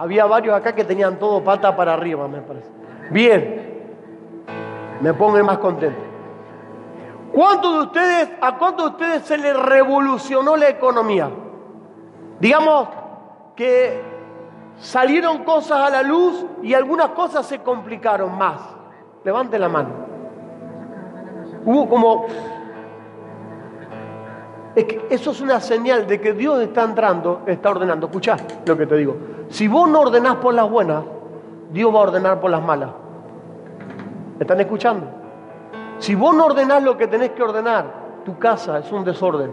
Había 0.00 0.24
varios 0.24 0.56
acá 0.56 0.74
que 0.74 0.82
tenían 0.82 1.18
todo 1.18 1.44
pata 1.44 1.76
para 1.76 1.92
arriba, 1.92 2.26
me 2.26 2.40
parece. 2.40 2.70
Bien, 3.10 3.84
me 5.02 5.12
pongo 5.12 5.44
más 5.44 5.58
contento. 5.58 6.00
¿Cuántos 7.34 7.74
de 7.74 7.80
ustedes, 7.80 8.30
a 8.40 8.56
cuántos 8.56 8.86
de 8.86 8.90
ustedes 8.92 9.22
se 9.24 9.36
les 9.36 9.54
revolucionó 9.54 10.56
la 10.56 10.70
economía? 10.70 11.28
Digamos 12.40 12.88
que 13.54 14.00
salieron 14.78 15.44
cosas 15.44 15.80
a 15.80 15.90
la 15.90 16.02
luz 16.02 16.46
y 16.62 16.72
algunas 16.72 17.10
cosas 17.10 17.44
se 17.44 17.58
complicaron 17.58 18.38
más. 18.38 18.58
Levante 19.22 19.58
la 19.58 19.68
mano. 19.68 19.90
Hubo 21.66 21.86
como... 21.90 22.26
Eso 25.10 25.30
es 25.30 25.40
una 25.40 25.60
señal 25.60 26.06
de 26.06 26.20
que 26.20 26.32
Dios 26.32 26.60
está 26.60 26.84
entrando, 26.84 27.42
está 27.46 27.70
ordenando. 27.70 28.06
Escuchá 28.06 28.36
lo 28.66 28.76
que 28.76 28.86
te 28.86 28.96
digo. 28.96 29.16
Si 29.48 29.68
vos 29.68 29.88
no 29.88 30.00
ordenás 30.00 30.36
por 30.36 30.54
las 30.54 30.68
buenas, 30.70 31.02
Dios 31.72 31.94
va 31.94 31.98
a 31.98 32.02
ordenar 32.02 32.40
por 32.40 32.50
las 32.50 32.62
malas. 32.62 32.90
¿Me 34.38 34.44
están 34.44 34.60
escuchando? 34.60 35.06
Si 35.98 36.14
vos 36.14 36.34
no 36.34 36.46
ordenás 36.46 36.82
lo 36.82 36.96
que 36.96 37.06
tenés 37.06 37.30
que 37.30 37.42
ordenar, 37.42 37.84
tu 38.24 38.38
casa 38.38 38.78
es 38.78 38.90
un 38.90 39.04
desorden. 39.04 39.50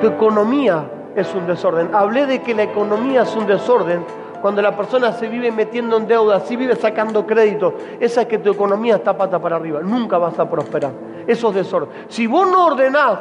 Tu 0.00 0.08
economía 0.08 0.90
es 1.14 1.32
un 1.34 1.46
desorden. 1.46 1.94
Hablé 1.94 2.26
de 2.26 2.42
que 2.42 2.54
la 2.54 2.64
economía 2.64 3.22
es 3.22 3.36
un 3.36 3.46
desorden 3.46 4.04
cuando 4.40 4.62
la 4.62 4.74
persona 4.74 5.12
se 5.12 5.28
vive 5.28 5.52
metiendo 5.52 5.98
en 5.98 6.06
deuda, 6.06 6.40
si 6.40 6.56
vive 6.56 6.74
sacando 6.74 7.26
crédito, 7.26 7.74
esa 8.00 8.22
es 8.22 8.26
que 8.26 8.38
tu 8.38 8.50
economía 8.50 8.96
está 8.96 9.16
pata 9.16 9.38
para 9.38 9.56
arriba. 9.56 9.80
Nunca 9.80 10.16
vas 10.18 10.38
a 10.38 10.48
prosperar. 10.48 10.92
Eso 11.26 11.50
es 11.50 11.54
desorden. 11.56 11.90
Si 12.08 12.26
vos 12.26 12.50
no 12.50 12.66
ordenás 12.66 13.18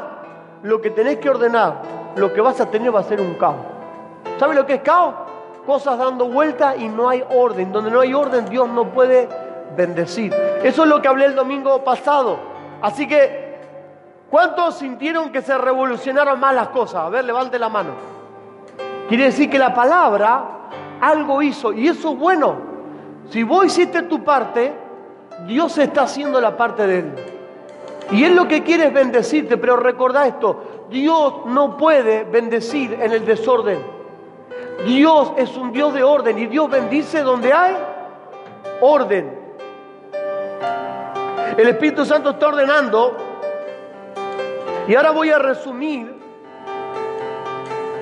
lo 0.63 0.81
que 0.81 0.90
tenés 0.90 1.18
que 1.18 1.30
ordenar, 1.30 1.81
lo 2.16 2.34
que 2.34 2.41
vas 2.41 2.59
a 2.59 2.70
tener 2.70 2.94
va 2.94 2.99
a 2.99 3.04
ser 3.04 3.22
un 3.22 3.36
caos. 3.36 3.58
¿Sabe 4.38 4.55
lo 4.55 4.66
que 4.66 4.76
es 4.76 4.82
caos? 4.82 5.16
Cosas 5.66 5.98
dando 5.98 6.27
vuelta 6.27 6.76
y 6.76 6.88
no 6.88 7.09
hay 7.09 7.23
orden. 7.30 7.72
Donde 7.72 7.91
no 7.91 7.99
hay 7.99 8.13
orden, 8.13 8.45
Dios 8.45 8.68
no 8.70 8.90
puede 8.90 9.30
bendecir. 9.76 10.34
Eso 10.63 10.84
es 10.84 10.90
lo 10.90 11.02
que 11.02 11.07
hablé 11.07 11.26
el 11.26 11.35
domingo 11.35 11.84
pasado. 11.84 12.40
Así 12.82 13.07
que, 13.07 13.57
¿cuántos 14.30 14.76
sintieron 14.76 15.32
que 15.32 15.41
se 15.41 15.57
revolucionaron 15.57 16.40
más 16.40 16.55
las 16.55 16.70
cosas? 16.70 17.04
A 17.04 17.10
ver, 17.10 17.26
levante 17.26 17.60
la 17.60 17.70
mano. 17.70 17.91
Quiere 19.07 19.26
decir 19.26 19.49
que 19.49 19.60
la 19.60 19.74
palabra 19.74 20.60
algo 21.02 21.41
hizo 21.41 21.71
y 21.74 21.87
eso 21.87 22.12
es 22.12 22.18
bueno. 22.18 22.55
Si 23.30 23.43
vos 23.43 23.65
hiciste 23.65 24.04
tu 24.04 24.24
parte, 24.24 24.74
Dios 25.46 25.77
está 25.77 26.04
haciendo 26.04 26.41
la 26.41 26.57
parte 26.57 26.87
de 26.87 26.99
Él. 26.99 27.38
Y 28.12 28.24
Él 28.24 28.35
lo 28.35 28.48
que 28.48 28.63
quiere 28.63 28.88
es 28.88 28.93
bendecirte, 28.93 29.57
pero 29.57 29.77
recordá 29.77 30.27
esto, 30.27 30.88
Dios 30.90 31.46
no 31.46 31.77
puede 31.77 32.24
bendecir 32.24 32.93
en 32.93 33.12
el 33.12 33.26
desorden. 33.26 33.79
Dios 34.85 35.34
es 35.38 35.55
un 35.57 35.71
Dios 35.71 35.93
de 35.93 36.04
orden 36.04 36.40
y 36.40 36.48
Dios 36.48 36.70
bendice 36.70 37.21
donde 37.21 37.54
hay 37.54 37.76
orden. 38.82 39.37
El 41.57 41.68
Espíritu 41.68 42.05
Santo 42.05 42.32
está 42.32 42.48
ordenando 42.48 43.18
y 44.87 44.96
ahora 44.96 45.12
voy 45.12 45.30
a 45.30 45.37
resumir 45.37 46.18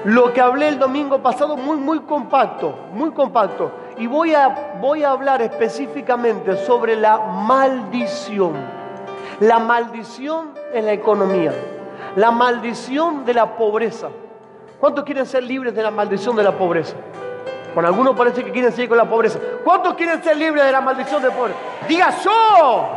lo 0.05 0.31
que 0.31 0.39
hablé 0.39 0.69
el 0.69 0.80
domingo 0.80 1.22
pasado 1.22 1.58
muy, 1.58 1.78
muy 1.78 2.00
compacto, 2.02 2.73
muy 2.94 3.11
compacto. 3.11 3.72
Y 3.97 4.08
voy 4.08 4.33
a, 4.33 4.78
voy 4.80 5.03
a 5.03 5.11
hablar 5.11 5.41
específicamente 5.41 6.55
sobre 6.55 6.95
la 6.95 7.17
maldición. 7.17 8.53
La 9.39 9.59
maldición 9.59 10.53
en 10.73 10.85
la 10.85 10.93
economía. 10.93 11.53
La 12.16 12.31
maldición 12.31 13.25
de 13.25 13.33
la 13.33 13.55
pobreza. 13.55 14.09
¿Cuántos 14.79 15.03
quieren 15.03 15.25
ser 15.25 15.44
libres 15.44 15.75
de 15.75 15.83
la 15.83 15.91
maldición 15.91 16.35
de 16.35 16.44
la 16.44 16.57
pobreza? 16.57 16.95
Con 17.73 17.85
algunos 17.85 18.16
parece 18.16 18.44
que 18.44 18.52
quieren 18.52 18.71
seguir 18.71 18.89
con 18.89 18.97
la 18.97 19.09
pobreza. 19.09 19.39
¿Cuántos 19.63 19.94
quieren 19.94 20.23
ser 20.23 20.38
libres 20.38 20.66
de 20.66 20.71
la 20.71 20.81
maldición 20.81 21.21
de 21.21 21.29
pobreza? 21.31 21.59
Diga 21.88 22.09
yo. 22.23 22.89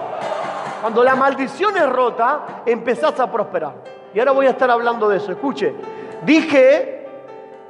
Cuando 0.80 1.05
la 1.05 1.14
maldición 1.14 1.77
es 1.77 1.88
rota, 1.88 2.62
empezás 2.64 3.19
a 3.20 3.31
prosperar. 3.31 3.75
Y 4.15 4.19
ahora 4.19 4.32
voy 4.32 4.47
a 4.47 4.50
estar 4.50 4.70
hablando 4.70 5.09
de 5.09 5.19
eso. 5.19 5.32
Escuche, 5.32 5.75
dije 6.25 7.00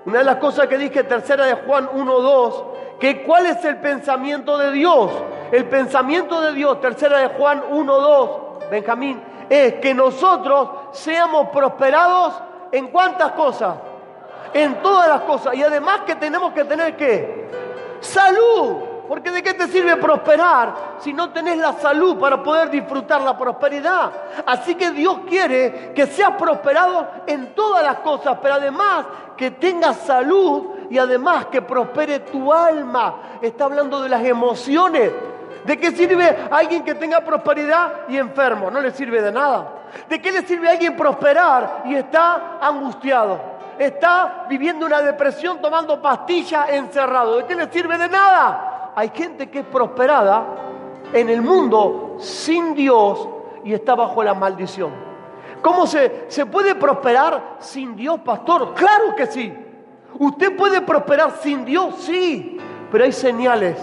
una 0.06 0.18
de 0.18 0.24
las 0.24 0.36
cosas 0.36 0.66
que 0.66 0.78
dije, 0.78 1.04
tercera 1.04 1.44
de 1.44 1.54
Juan 1.54 1.88
1.2, 1.88 2.64
que 2.98 3.22
cuál 3.22 3.46
es 3.46 3.64
el 3.64 3.76
pensamiento 3.76 4.56
de 4.56 4.72
Dios. 4.72 5.10
El 5.52 5.66
pensamiento 5.66 6.40
de 6.40 6.52
Dios, 6.52 6.80
tercera 6.80 7.18
de 7.18 7.26
Juan 7.28 7.62
1.2, 7.70 8.30
Benjamín, 8.70 9.22
es 9.48 9.74
que 9.74 9.92
nosotros 9.92 10.68
seamos 10.92 11.48
prosperados 11.48 12.34
en 12.72 12.88
cuántas 12.88 13.32
cosas. 13.32 13.76
En 14.52 14.80
todas 14.82 15.08
las 15.08 15.20
cosas. 15.22 15.54
Y 15.54 15.62
además 15.62 16.00
que 16.06 16.14
tenemos 16.14 16.52
que 16.52 16.64
tener 16.64 16.96
qué? 16.96 17.48
Salud. 18.00 18.90
Porque 19.10 19.32
de 19.32 19.42
qué 19.42 19.54
te 19.54 19.66
sirve 19.66 19.96
prosperar 19.96 20.72
si 21.00 21.12
no 21.12 21.30
tenés 21.30 21.58
la 21.58 21.72
salud 21.72 22.16
para 22.16 22.40
poder 22.44 22.70
disfrutar 22.70 23.20
la 23.22 23.36
prosperidad. 23.36 24.12
Así 24.46 24.76
que 24.76 24.92
Dios 24.92 25.22
quiere 25.28 25.92
que 25.92 26.06
seas 26.06 26.36
prosperado 26.38 27.08
en 27.26 27.52
todas 27.52 27.82
las 27.82 27.96
cosas, 27.96 28.38
pero 28.40 28.54
además 28.54 29.06
que 29.36 29.50
tengas 29.50 29.96
salud 29.96 30.76
y 30.90 30.98
además 30.98 31.46
que 31.46 31.60
prospere 31.60 32.20
tu 32.20 32.52
alma. 32.52 33.16
Está 33.42 33.64
hablando 33.64 34.00
de 34.00 34.10
las 34.10 34.24
emociones. 34.24 35.10
¿De 35.64 35.78
qué 35.78 35.90
sirve 35.90 36.48
alguien 36.50 36.84
que 36.84 36.94
tenga 36.94 37.20
prosperidad 37.20 38.08
y 38.08 38.16
enfermo? 38.16 38.70
No 38.70 38.80
le 38.80 38.90
sirve 38.90 39.20
de 39.20 39.32
nada. 39.32 39.68
¿De 40.08 40.20
qué 40.20 40.32
le 40.32 40.42
sirve 40.42 40.68
a 40.68 40.72
alguien 40.72 40.96
prosperar 40.96 41.82
y 41.86 41.94
está 41.94 42.58
angustiado? 42.60 43.38
Está 43.78 44.46
viviendo 44.48 44.86
una 44.86 45.00
depresión 45.02 45.60
tomando 45.60 46.00
pastillas 46.00 46.70
encerrado. 46.70 47.38
¿De 47.38 47.46
qué 47.46 47.54
le 47.54 47.70
sirve 47.70 47.96
de 47.96 48.08
nada? 48.08 48.70
hay 48.94 49.10
gente 49.14 49.48
que 49.48 49.60
es 49.60 49.66
prosperada 49.66 50.44
en 51.12 51.28
el 51.28 51.42
mundo 51.42 52.16
sin 52.18 52.74
Dios 52.74 53.28
y 53.64 53.72
está 53.72 53.94
bajo 53.94 54.22
la 54.22 54.34
maldición. 54.34 54.92
¿Cómo 55.62 55.86
se, 55.86 56.26
se 56.28 56.46
puede 56.46 56.74
prosperar 56.74 57.56
sin 57.58 57.94
Dios, 57.94 58.20
pastor? 58.20 58.74
Claro 58.74 59.14
que 59.16 59.26
sí. 59.26 59.52
¿Usted 60.18 60.56
puede 60.56 60.80
prosperar 60.80 61.32
sin 61.42 61.64
Dios? 61.64 61.96
Sí, 62.00 62.58
pero 62.90 63.04
hay 63.04 63.12
señales. 63.12 63.76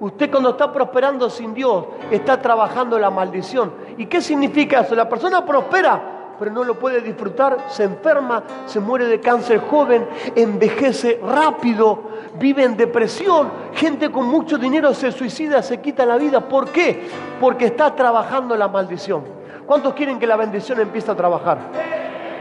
Usted 0.00 0.30
cuando 0.30 0.50
está 0.50 0.72
prosperando 0.72 1.28
sin 1.28 1.54
Dios 1.54 1.86
está 2.10 2.40
trabajando 2.40 2.98
la 2.98 3.10
maldición. 3.10 3.72
¿Y 3.96 4.06
qué 4.06 4.20
significa 4.20 4.80
eso? 4.80 4.94
La 4.94 5.08
persona 5.08 5.44
prospera 5.44 6.18
pero 6.38 6.52
no 6.52 6.64
lo 6.64 6.78
puede 6.78 7.00
disfrutar, 7.00 7.64
se 7.68 7.84
enferma, 7.84 8.44
se 8.66 8.78
muere 8.80 9.06
de 9.06 9.20
cáncer 9.20 9.60
joven, 9.60 10.08
envejece 10.36 11.20
rápido, 11.22 12.02
vive 12.38 12.62
en 12.62 12.76
depresión, 12.76 13.50
gente 13.74 14.10
con 14.10 14.26
mucho 14.26 14.56
dinero 14.56 14.94
se 14.94 15.10
suicida, 15.10 15.62
se 15.62 15.80
quita 15.80 16.06
la 16.06 16.16
vida. 16.16 16.48
¿Por 16.48 16.68
qué? 16.68 17.08
Porque 17.40 17.66
está 17.66 17.94
trabajando 17.94 18.56
la 18.56 18.68
maldición. 18.68 19.24
¿Cuántos 19.66 19.94
quieren 19.94 20.18
que 20.18 20.26
la 20.26 20.36
bendición 20.36 20.80
empiece 20.80 21.10
a 21.10 21.16
trabajar? 21.16 21.58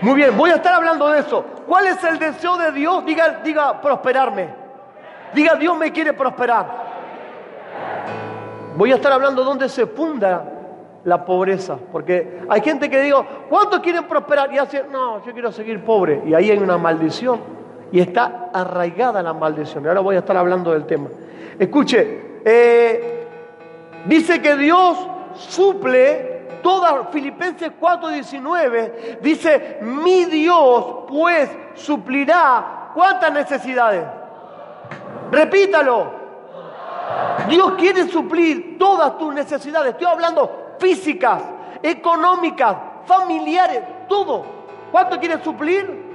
Muy 0.02 0.14
bien, 0.14 0.38
voy 0.38 0.52
a 0.52 0.56
estar 0.56 0.76
hablando 0.76 1.10
de 1.10 1.20
eso. 1.20 1.44
¿Cuál 1.66 1.88
es 1.88 2.04
el 2.04 2.20
deseo 2.20 2.56
de 2.58 2.72
Dios? 2.72 3.04
Diga, 3.04 3.42
diga, 3.44 3.82
prosperarme. 3.82 4.48
Diga, 5.34 5.56
Dios 5.56 5.76
me 5.76 5.92
quiere 5.92 6.14
prosperar. 6.14 6.88
Voy 8.76 8.92
a 8.92 8.96
estar 8.96 9.12
hablando 9.12 9.44
dónde 9.44 9.70
se 9.70 9.88
funda 9.88 10.54
la 11.04 11.26
pobreza. 11.26 11.78
Porque 11.92 12.42
hay 12.50 12.62
gente 12.62 12.90
que 12.90 13.02
digo, 13.02 13.26
¿cuántos 13.50 13.80
quieren 13.80 14.04
prosperar? 14.04 14.54
Y 14.54 14.58
hace, 14.58 14.84
no, 14.92 15.26
yo 15.26 15.34
quiero 15.34 15.52
seguir 15.52 15.84
pobre. 15.84 16.22
Y 16.26 16.34
ahí 16.34 16.52
hay 16.52 16.58
una 16.60 16.78
maldición. 16.78 17.40
Y 17.92 18.00
está 18.00 18.50
arraigada 18.54 19.24
la 19.24 19.34
maldición. 19.34 19.84
Y 19.84 19.88
ahora 19.88 20.02
voy 20.02 20.16
a 20.16 20.20
estar 20.20 20.36
hablando 20.36 20.74
del 20.74 20.86
tema. 20.86 21.08
Escuche, 21.58 22.42
eh, 22.44 23.28
dice 24.06 24.42
que 24.42 24.56
Dios 24.58 24.98
suple 25.36 26.38
todas, 26.62 27.08
Filipenses 27.12 27.72
4:19, 27.80 29.20
dice, 29.22 29.78
mi 29.82 30.26
Dios 30.26 31.06
pues 31.08 31.50
suplirá 31.76 32.92
cuántas 32.94 33.32
necesidades. 33.32 34.04
Repítalo. 35.32 36.17
Dios 37.50 37.74
quiere 37.78 38.08
suplir 38.08 38.78
todas 38.78 39.18
tus 39.18 39.34
necesidades. 39.34 39.94
Estoy 39.94 40.08
hablando 40.08 40.76
físicas, 40.80 41.44
económicas, 41.82 42.76
familiares, 43.06 43.82
todo. 44.08 44.46
¿Cuánto 44.92 45.20
quiere 45.20 45.44
suplir? 45.44 46.06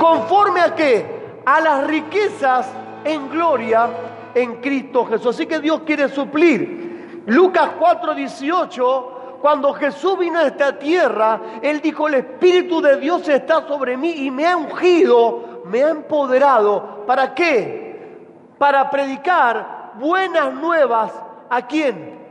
Conforme 0.00 0.60
a 0.60 0.74
qué? 0.74 1.40
A 1.44 1.60
las 1.60 1.86
riquezas 1.86 2.68
en 3.04 3.28
gloria 3.28 3.88
en 4.34 4.56
Cristo 4.56 5.06
Jesús. 5.06 5.34
Así 5.34 5.46
que 5.46 5.60
Dios 5.60 5.82
quiere 5.84 6.08
suplir. 6.08 7.22
Lucas 7.26 7.70
4:18 7.78 9.10
cuando 9.44 9.74
Jesús 9.74 10.18
vino 10.18 10.38
a 10.38 10.46
esta 10.46 10.78
tierra, 10.78 11.38
Él 11.60 11.82
dijo, 11.82 12.08
el 12.08 12.14
Espíritu 12.14 12.80
de 12.80 12.96
Dios 12.96 13.28
está 13.28 13.68
sobre 13.68 13.94
mí 13.94 14.10
y 14.24 14.30
me 14.30 14.46
ha 14.46 14.56
ungido, 14.56 15.64
me 15.66 15.84
ha 15.84 15.90
empoderado. 15.90 17.04
¿Para 17.06 17.34
qué? 17.34 18.24
Para 18.56 18.88
predicar 18.88 19.83
buenas 19.98 20.52
nuevas 20.52 21.12
a 21.50 21.62
quién? 21.66 22.24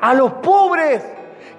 a 0.00 0.14
los 0.14 0.32
pobres. 0.34 1.04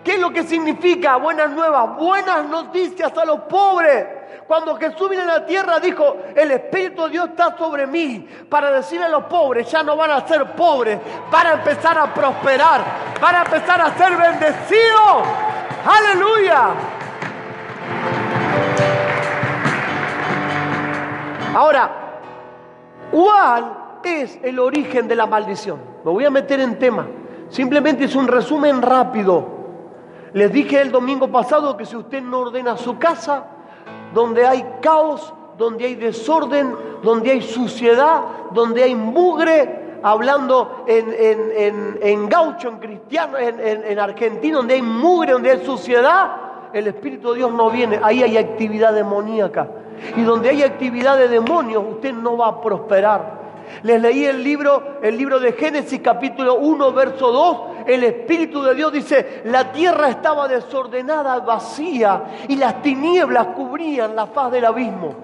¿Qué 0.03 0.15
es 0.15 0.19
lo 0.19 0.31
que 0.31 0.43
significa 0.43 1.17
buenas 1.17 1.51
nuevas? 1.51 1.95
Buenas 1.97 2.45
noticias 2.45 3.15
a 3.15 3.25
los 3.25 3.41
pobres. 3.41 4.07
Cuando 4.47 4.75
Jesús 4.75 5.09
vino 5.09 5.21
a 5.21 5.25
la 5.25 5.45
tierra 5.45 5.79
dijo, 5.79 6.17
el 6.35 6.51
Espíritu 6.51 7.03
de 7.03 7.09
Dios 7.11 7.29
está 7.29 7.55
sobre 7.57 7.87
mí 7.87 8.27
para 8.49 8.71
decirle 8.71 9.05
a 9.05 9.09
los 9.09 9.25
pobres, 9.25 9.69
ya 9.71 9.81
no 9.83 9.95
van 9.95 10.11
a 10.11 10.27
ser 10.27 10.55
pobres, 10.55 10.99
van 11.31 11.47
a 11.47 11.53
empezar 11.53 11.97
a 11.97 12.13
prosperar, 12.13 12.81
van 13.21 13.35
a 13.35 13.41
empezar 13.43 13.79
a 13.79 13.97
ser 13.97 14.17
bendecidos. 14.17 15.27
Aleluya. 15.85 16.69
Ahora, 21.53 21.89
¿cuál 23.11 23.81
es 24.03 24.39
el 24.43 24.59
origen 24.59 25.07
de 25.07 25.15
la 25.15 25.25
maldición? 25.25 25.79
Me 26.03 26.11
voy 26.11 26.25
a 26.25 26.29
meter 26.29 26.59
en 26.59 26.79
tema. 26.79 27.07
Simplemente 27.49 28.05
es 28.05 28.15
un 28.15 28.27
resumen 28.27 28.81
rápido. 28.81 29.45
Les 30.33 30.51
dije 30.51 30.81
el 30.81 30.91
domingo 30.91 31.27
pasado 31.27 31.75
que 31.75 31.85
si 31.85 31.95
usted 31.95 32.21
no 32.21 32.39
ordena 32.39 32.77
su 32.77 32.97
casa, 32.97 33.45
donde 34.13 34.45
hay 34.45 34.65
caos, 34.81 35.33
donde 35.57 35.85
hay 35.85 35.95
desorden, 35.95 36.75
donde 37.03 37.31
hay 37.31 37.41
suciedad, 37.41 38.21
donde 38.51 38.83
hay 38.83 38.95
mugre, 38.95 39.99
hablando 40.03 40.85
en, 40.87 42.29
gaucho, 42.29 42.69
en 42.69 42.77
cristiano, 42.77 43.37
en, 43.37 43.59
en 43.59 43.99
argentino, 43.99 44.59
donde 44.59 44.75
hay 44.75 44.81
mugre, 44.81 45.33
donde 45.33 45.51
hay 45.51 45.65
suciedad, 45.65 46.31
el 46.73 46.87
Espíritu 46.87 47.31
de 47.31 47.39
Dios 47.39 47.51
no 47.51 47.69
viene, 47.69 47.99
ahí 48.01 48.23
hay 48.23 48.37
actividad 48.37 48.93
demoníaca. 48.93 49.67
Y 50.15 50.23
donde 50.23 50.49
hay 50.49 50.63
actividad 50.63 51.17
de 51.17 51.27
demonios, 51.27 51.83
usted 51.87 52.13
no 52.13 52.37
va 52.37 52.47
a 52.47 52.61
prosperar. 52.61 53.40
Les 53.83 54.01
leí 54.01 54.25
el 54.25 54.43
libro, 54.43 54.99
el 55.01 55.17
libro 55.17 55.39
de 55.39 55.53
Génesis 55.53 55.99
capítulo 56.01 56.55
1, 56.55 56.91
verso 56.93 57.31
2. 57.31 57.57
El 57.87 58.03
Espíritu 58.03 58.61
de 58.61 58.75
Dios 58.75 58.91
dice, 58.91 59.41
la 59.45 59.71
tierra 59.71 60.09
estaba 60.09 60.47
desordenada, 60.47 61.39
vacía, 61.39 62.23
y 62.47 62.55
las 62.55 62.81
tinieblas 62.81 63.47
cubrían 63.55 64.15
la 64.15 64.27
faz 64.27 64.51
del 64.51 64.65
abismo. 64.65 65.15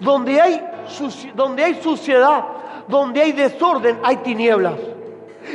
Donde 0.00 0.40
hay, 0.40 0.62
donde 1.34 1.64
hay 1.64 1.74
suciedad, 1.82 2.44
donde 2.88 3.22
hay 3.22 3.32
desorden, 3.32 3.98
hay 4.02 4.16
tinieblas. 4.18 4.74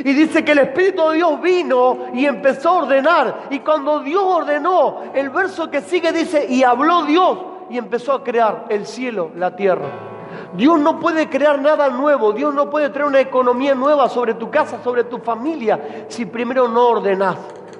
Y 0.04 0.12
dice 0.12 0.44
que 0.44 0.52
el 0.52 0.58
Espíritu 0.58 1.08
de 1.08 1.16
Dios 1.16 1.40
vino 1.40 2.06
y 2.12 2.26
empezó 2.26 2.68
a 2.68 2.82
ordenar. 2.82 3.48
Y 3.50 3.60
cuando 3.60 4.00
Dios 4.00 4.22
ordenó, 4.22 5.02
el 5.14 5.30
verso 5.30 5.70
que 5.70 5.80
sigue 5.80 6.12
dice, 6.12 6.46
y 6.48 6.62
habló 6.62 7.04
Dios 7.04 7.38
y 7.70 7.78
empezó 7.78 8.12
a 8.12 8.24
crear 8.24 8.66
el 8.68 8.86
cielo, 8.86 9.30
la 9.36 9.54
tierra. 9.56 10.07
Dios 10.54 10.78
no 10.80 10.98
puede 10.98 11.28
crear 11.28 11.60
nada 11.60 11.88
nuevo, 11.90 12.32
Dios 12.32 12.54
no 12.54 12.70
puede 12.70 12.90
traer 12.90 13.06
una 13.06 13.20
economía 13.20 13.74
nueva 13.74 14.08
sobre 14.08 14.34
tu 14.34 14.50
casa, 14.50 14.82
sobre 14.82 15.04
tu 15.04 15.18
familia, 15.18 16.06
si 16.08 16.24
primero 16.24 16.68
no 16.68 16.88
ordenás. 16.88 17.36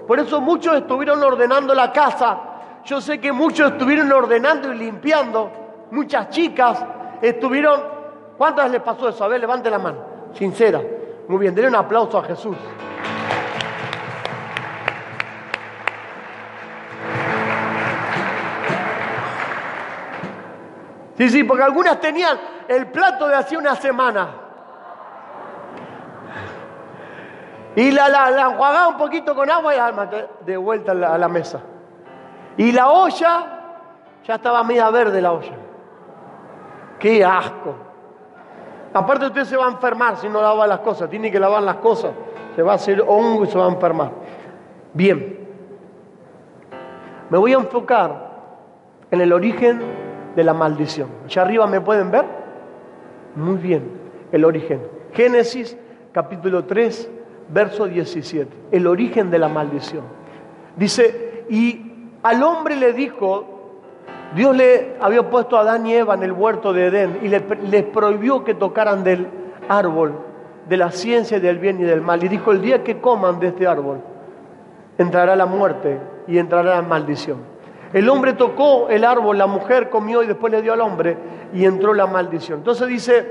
Por 0.07 0.19
eso 0.19 0.41
muchos 0.41 0.77
estuvieron 0.77 1.23
ordenando 1.23 1.75
la 1.75 1.93
casa, 1.93 2.39
yo 2.85 3.01
sé 3.01 3.21
que 3.21 3.33
muchos 3.33 3.73
estuvieron 3.73 4.11
ordenando 4.13 4.73
y 4.73 4.79
limpiando, 4.79 5.51
muchas 5.91 6.31
chicas 6.31 6.85
estuvieron... 7.23 7.99
¿Cuántas 8.37 8.71
les 8.71 8.81
pasó 8.81 9.09
eso? 9.09 9.25
A 9.25 9.29
ver, 9.29 9.41
levante 9.41 9.69
la 9.69 9.81
mano, 9.81 9.99
sincera. 10.33 10.81
Muy 11.27 11.41
bien, 11.41 11.55
denle 11.55 11.71
un 11.71 11.77
aplauso 11.77 12.19
a 12.19 12.23
Jesús. 12.23 12.57
Sí, 21.19 21.29
sí, 21.31 21.43
porque 21.43 21.65
algunas 21.65 22.01
tenían 22.01 22.39
el 22.69 22.87
plato 22.87 23.27
de 23.27 23.35
hacía 23.35 23.59
una 23.59 23.75
semana. 23.75 24.29
Y 27.75 27.91
la, 27.91 28.09
la, 28.09 28.43
enjuagaba 28.43 28.87
un 28.87 28.97
poquito 28.97 29.35
con 29.35 29.51
agua 29.51 29.75
y 29.75 29.79
alma, 29.79 30.09
de 30.47 30.57
vuelta 30.57 30.93
a 30.93 30.95
la, 30.95 31.15
a 31.15 31.19
la 31.19 31.29
mesa. 31.29 31.61
Y 32.57 32.71
la 32.71 32.89
olla, 32.89 33.47
ya 34.25 34.37
estaba 34.37 34.63
media 34.63 34.91
verde 34.91 35.21
la 35.21 35.33
olla. 35.33 35.55
Qué 37.01 37.25
asco. 37.25 37.75
Aparte 38.95 39.27
usted 39.27 39.45
se 39.45 39.57
va 39.57 39.67
a 39.67 39.71
enfermar 39.71 40.17
si 40.19 40.29
no 40.29 40.41
lava 40.41 40.69
las 40.69 40.81
cosas, 40.81 41.11
tiene 41.11 41.33
que 41.33 41.41
lavar 41.41 41.65
las 41.65 41.77
cosas. 41.77 42.13
Se 42.55 42.63
va 42.63 42.73
a 42.73 42.75
hacer 42.77 43.03
hongo 43.05 43.43
y 43.43 43.49
se 43.49 43.59
va 43.59 43.67
a 43.67 43.71
enfermar. 43.71 44.13
Bien. 44.93 45.49
Me 47.29 47.39
voy 47.39 47.55
a 47.55 47.57
enfocar 47.57 48.29
en 49.11 49.21
el 49.21 49.33
origen 49.33 49.98
de 50.39 50.45
la 50.45 50.55
maldición. 50.55 51.09
Allá 51.25 51.43
arriba 51.43 51.67
me 51.67 51.81
pueden 51.81 52.13
ver. 52.13 52.25
Muy 53.35 53.57
bien, 53.57 53.91
el 54.31 54.45
origen. 54.45 54.81
Génesis 55.13 55.77
capítulo 56.13 56.65
3, 56.65 57.11
verso 57.49 57.87
17. 57.87 58.49
El 58.71 58.87
origen 58.87 59.33
de 59.33 59.41
la 59.41 59.49
maldición. 59.49 60.05
Dice, 60.77 61.43
y 61.51 62.13
al 62.23 62.41
hombre 62.45 62.77
le 62.77 62.93
dijo, 62.93 63.47
Dios 64.37 64.57
le 64.57 64.95
había 65.01 65.29
puesto 65.29 65.57
a 65.57 65.63
Adán 65.63 65.85
y 65.87 65.95
Eva 65.95 66.15
en 66.15 66.23
el 66.23 66.31
huerto 66.31 66.73
de 66.73 66.87
Edén 66.87 67.19
y 67.21 67.27
les 67.27 67.83
prohibió 67.83 68.45
que 68.45 68.55
tocaran 68.55 69.03
del 69.03 69.27
árbol 69.69 70.13
de 70.69 70.77
la 70.77 70.93
ciencia 70.93 71.41
del 71.41 71.59
bien 71.59 71.81
y 71.81 71.83
del 71.83 72.01
mal. 72.01 72.23
Y 72.23 72.29
dijo, 72.29 72.53
el 72.53 72.63
día 72.63 72.85
que 72.85 73.01
coman 73.01 73.41
de 73.41 73.49
este 73.49 73.67
árbol, 73.67 74.03
entrará 74.99 75.35
la 75.35 75.47
muerte 75.47 75.99
y 76.29 76.39
entrará 76.39 76.77
la 76.77 76.83
maldición. 76.83 77.58
El 77.93 78.09
hombre 78.09 78.35
tocó 78.35 78.89
el 78.89 79.05
árbol, 79.05 79.39
la 79.39 79.47
mujer 79.47 79.89
comió 79.89 80.23
y 80.23 80.27
después 80.27 80.53
le 80.53 80.63
dio 80.63 80.75
al 80.75 80.81
hombre 80.81 81.17
y 81.55 81.65
entró 81.65 81.95
la 81.95 82.07
maldición. 82.07 82.59
Entonces 82.59 82.87
dice, 82.87 83.31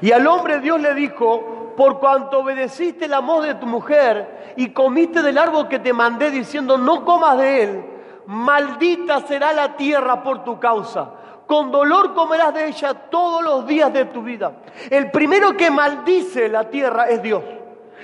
y 0.00 0.12
al 0.12 0.26
hombre 0.26 0.60
Dios 0.60 0.80
le 0.80 0.94
dijo, 0.94 1.72
por 1.76 1.98
cuanto 1.98 2.40
obedeciste 2.40 3.08
la 3.08 3.20
voz 3.20 3.44
de 3.44 3.54
tu 3.56 3.66
mujer 3.66 4.54
y 4.56 4.70
comiste 4.70 5.22
del 5.22 5.36
árbol 5.36 5.68
que 5.68 5.78
te 5.78 5.92
mandé 5.92 6.30
diciendo, 6.30 6.78
no 6.78 7.04
comas 7.04 7.36
de 7.38 7.62
él, 7.62 7.84
maldita 8.26 9.20
será 9.26 9.52
la 9.52 9.76
tierra 9.76 10.22
por 10.22 10.44
tu 10.44 10.58
causa. 10.58 11.10
Con 11.46 11.70
dolor 11.70 12.14
comerás 12.14 12.54
de 12.54 12.68
ella 12.68 12.94
todos 12.94 13.44
los 13.44 13.66
días 13.66 13.92
de 13.92 14.06
tu 14.06 14.22
vida. 14.22 14.52
El 14.88 15.10
primero 15.10 15.54
que 15.54 15.70
maldice 15.70 16.48
la 16.48 16.70
tierra 16.70 17.08
es 17.10 17.22
Dios. 17.22 17.42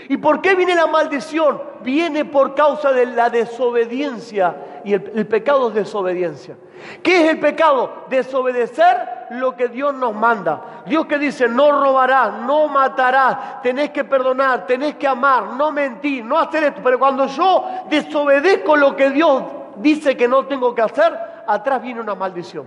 ¿Y 0.08 0.18
por 0.18 0.42
qué 0.42 0.54
viene 0.54 0.74
la 0.74 0.86
maldición? 0.86 1.62
Viene 1.82 2.26
por 2.26 2.54
causa 2.54 2.92
de 2.92 3.06
la 3.06 3.30
desobediencia 3.30 4.54
y 4.84 4.94
el, 4.94 5.26
pecado 5.26 5.68
es 5.68 5.74
desobediencia. 5.74 6.56
¿Qué 7.02 7.24
es 7.24 7.30
el 7.30 7.40
pecado? 7.40 8.04
Desobedecer 8.08 8.96
lo 9.30 9.54
que 9.56 9.68
Dios 9.68 9.94
nos 9.94 10.14
manda. 10.14 10.82
Dios 10.86 11.06
que 11.06 11.18
dice, 11.18 11.48
no 11.48 11.80
robarás, 11.80 12.32
no 12.42 12.68
matarás, 12.68 13.62
tenés 13.62 13.90
que 13.90 14.04
perdonar, 14.04 14.66
tenés 14.66 14.96
que 14.96 15.06
amar, 15.06 15.54
no 15.54 15.70
mentir, 15.72 16.24
no 16.24 16.38
hacer 16.38 16.64
esto. 16.64 16.80
Pero 16.82 16.98
cuando 16.98 17.26
yo 17.26 17.64
desobedezco 17.88 18.76
lo 18.76 18.96
que 18.96 19.10
Dios 19.10 19.42
dice 19.76 20.16
que 20.16 20.28
no 20.28 20.46
tengo 20.46 20.74
que 20.74 20.82
hacer, 20.82 21.16
atrás 21.46 21.82
viene 21.82 22.00
una 22.00 22.14
maldición. 22.14 22.66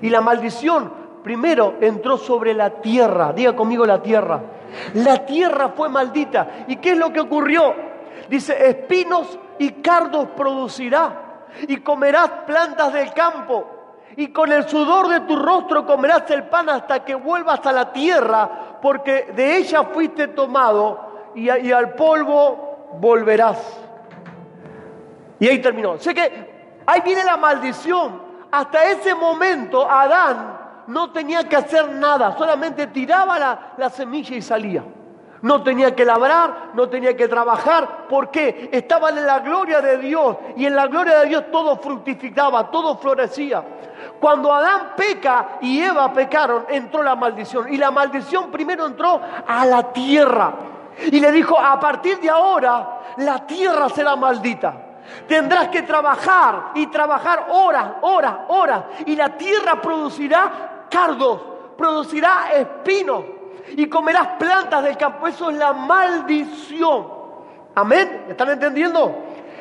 Y 0.00 0.10
la 0.10 0.20
maldición 0.20 0.92
primero 1.22 1.74
entró 1.80 2.16
sobre 2.18 2.54
la 2.54 2.70
tierra. 2.70 3.32
Diga 3.32 3.54
conmigo 3.54 3.86
la 3.86 4.02
tierra. 4.02 4.40
La 4.94 5.24
tierra 5.24 5.70
fue 5.76 5.88
maldita. 5.88 6.64
¿Y 6.66 6.76
qué 6.76 6.92
es 6.92 6.98
lo 6.98 7.12
que 7.12 7.20
ocurrió? 7.20 7.74
Dice, 8.28 8.68
espinos 8.68 9.38
y 9.58 9.70
cardos 9.72 10.28
producirá 10.36 11.21
y 11.68 11.78
comerás 11.78 12.30
plantas 12.46 12.92
del 12.92 13.12
campo, 13.12 13.66
y 14.16 14.28
con 14.28 14.52
el 14.52 14.68
sudor 14.68 15.08
de 15.08 15.20
tu 15.20 15.36
rostro 15.36 15.86
comerás 15.86 16.30
el 16.30 16.44
pan 16.44 16.68
hasta 16.68 17.04
que 17.04 17.14
vuelvas 17.14 17.64
a 17.64 17.72
la 17.72 17.92
tierra, 17.92 18.78
porque 18.82 19.32
de 19.34 19.56
ella 19.56 19.84
fuiste 19.84 20.28
tomado 20.28 21.30
y, 21.34 21.48
al 21.48 21.94
polvo 21.94 22.90
volverás. 23.00 23.80
Y 25.38 25.48
ahí 25.48 25.60
terminó. 25.60 25.98
Sé 25.98 26.14
que 26.14 26.82
ahí 26.86 27.00
viene 27.00 27.24
la 27.24 27.36
maldición. 27.36 28.20
Hasta 28.50 28.84
ese 28.84 29.14
momento 29.14 29.90
Adán 29.90 30.58
no 30.88 31.10
tenía 31.10 31.48
que 31.48 31.56
hacer 31.56 31.90
nada, 31.92 32.36
solamente 32.36 32.88
tiraba 32.88 33.38
la, 33.38 33.72
la 33.78 33.88
semilla 33.88 34.36
y 34.36 34.42
salía. 34.42 34.84
No 35.42 35.60
tenía 35.64 35.94
que 35.94 36.04
labrar, 36.04 36.70
no 36.74 36.88
tenía 36.88 37.16
que 37.16 37.26
trabajar. 37.26 38.06
¿Por 38.08 38.30
qué? 38.30 38.70
Estaban 38.72 39.18
en 39.18 39.26
la 39.26 39.40
gloria 39.40 39.80
de 39.80 39.98
Dios 39.98 40.36
y 40.56 40.66
en 40.66 40.76
la 40.76 40.86
gloria 40.86 41.18
de 41.18 41.26
Dios 41.26 41.44
todo 41.50 41.76
fructificaba, 41.76 42.70
todo 42.70 42.96
florecía. 42.96 43.64
Cuando 44.20 44.52
Adán 44.52 44.92
peca 44.96 45.58
y 45.60 45.80
Eva 45.80 46.12
pecaron, 46.12 46.66
entró 46.68 47.02
la 47.02 47.16
maldición. 47.16 47.72
Y 47.72 47.76
la 47.76 47.90
maldición 47.90 48.52
primero 48.52 48.86
entró 48.86 49.20
a 49.46 49.66
la 49.66 49.92
tierra. 49.92 50.54
Y 51.10 51.18
le 51.18 51.32
dijo, 51.32 51.58
a 51.58 51.80
partir 51.80 52.20
de 52.20 52.30
ahora, 52.30 53.00
la 53.16 53.44
tierra 53.44 53.88
será 53.88 54.14
maldita. 54.14 54.74
Tendrás 55.26 55.68
que 55.68 55.82
trabajar 55.82 56.70
y 56.74 56.86
trabajar 56.86 57.46
horas, 57.50 57.94
horas, 58.02 58.34
horas. 58.46 58.84
Y 59.06 59.16
la 59.16 59.30
tierra 59.30 59.82
producirá 59.82 60.86
cardos, 60.88 61.40
producirá 61.76 62.52
espinos 62.54 63.24
y 63.70 63.86
comerás 63.86 64.28
plantas 64.38 64.82
del 64.84 64.96
campo. 64.96 65.26
Eso 65.26 65.50
es 65.50 65.56
la 65.56 65.72
maldición. 65.72 67.06
Amén. 67.74 68.26
¿Están 68.28 68.50
entendiendo? 68.50 69.14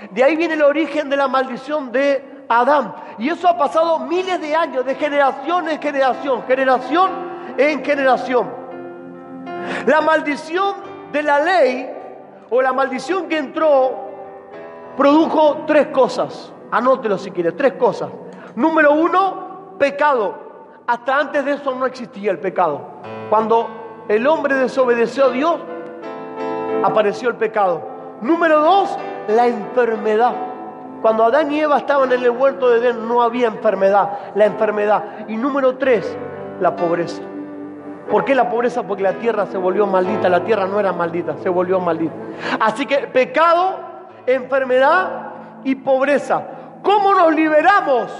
De 0.10 0.24
ahí 0.24 0.36
viene 0.36 0.55
el 0.55 0.63
origen 0.63 1.10
de 1.10 1.17
la 1.17 1.27
maldición 1.27 1.91
de 1.91 2.46
Adán. 2.50 2.93
Y 3.17 3.29
eso 3.29 3.48
ha 3.48 3.58
pasado 3.58 4.00
miles 4.00 4.41
de 4.41 4.55
años, 4.55 4.86
de 4.86 4.96
generación 4.96 5.70
en 5.70 5.81
generación, 5.81 6.43
generación 6.43 7.12
en 7.58 7.84
generación. 7.84 8.50
La 9.86 10.01
maldición 10.01 10.75
de 11.12 11.24
la 11.24 11.39
ley 11.39 11.89
o 12.50 12.62
la 12.62 12.74
maldición 12.74 13.27
que 13.27 13.38
entró 13.38 14.10
produjo 14.98 15.63
tres 15.67 15.88
cosas. 15.88 16.51
Anótelo 16.72 17.17
si 17.17 17.31
quieres, 17.31 17.55
tres 17.55 17.74
cosas. 17.74 18.10
Número 18.55 18.93
uno, 18.93 19.75
pecado. 19.77 20.51
Hasta 20.88 21.17
antes 21.17 21.46
de 21.46 21.53
eso 21.53 21.74
no 21.75 21.86
existía 21.86 22.31
el 22.31 22.39
pecado. 22.39 22.81
Cuando 23.29 23.80
el 24.08 24.27
hombre 24.27 24.55
desobedeció 24.55 25.25
a 25.25 25.29
Dios, 25.29 25.60
apareció 26.84 27.29
el 27.29 27.36
pecado. 27.36 27.81
Número 28.22 28.60
dos, 28.60 28.98
la 29.27 29.48
enfermedad. 29.48 30.34
Cuando 31.01 31.24
Adán 31.24 31.51
y 31.51 31.60
Eva 31.60 31.79
estaban 31.79 32.12
en 32.12 32.22
el 32.22 32.29
huerto 32.29 32.70
de 32.70 32.77
Edén 32.77 33.08
no 33.08 33.24
había 33.24 33.48
enfermedad, 33.48 34.34
la 34.36 34.46
enfermedad. 34.46 35.27
Y 35.27 35.36
número 35.36 35.77
tres, 35.77 36.15
la 36.60 36.75
pobreza. 36.75 37.24
¿Por 38.10 38.25
qué 38.25 38.36
la 38.36 38.50
pobreza? 38.50 38.84
Porque 38.84 39.01
la 39.01 39.13
tierra 39.13 39.46
se 39.48 39.58
volvió 39.58 39.88
maldita, 39.88 40.29
la 40.29 40.43
tierra 40.43 40.67
no 40.67 40.79
era 40.79 40.91
maldita, 40.91 41.38
se 41.38 41.50
volvió 41.50 41.79
maldita. 41.79 42.13
Así 42.60 42.86
que 42.86 43.08
pecado, 43.08 43.79
enfermedad 44.25 45.31
y 45.63 45.75
pobreza. 45.75 46.43
¿Cómo 46.84 47.13
nos 47.13 47.34
liberamos? 47.34 48.12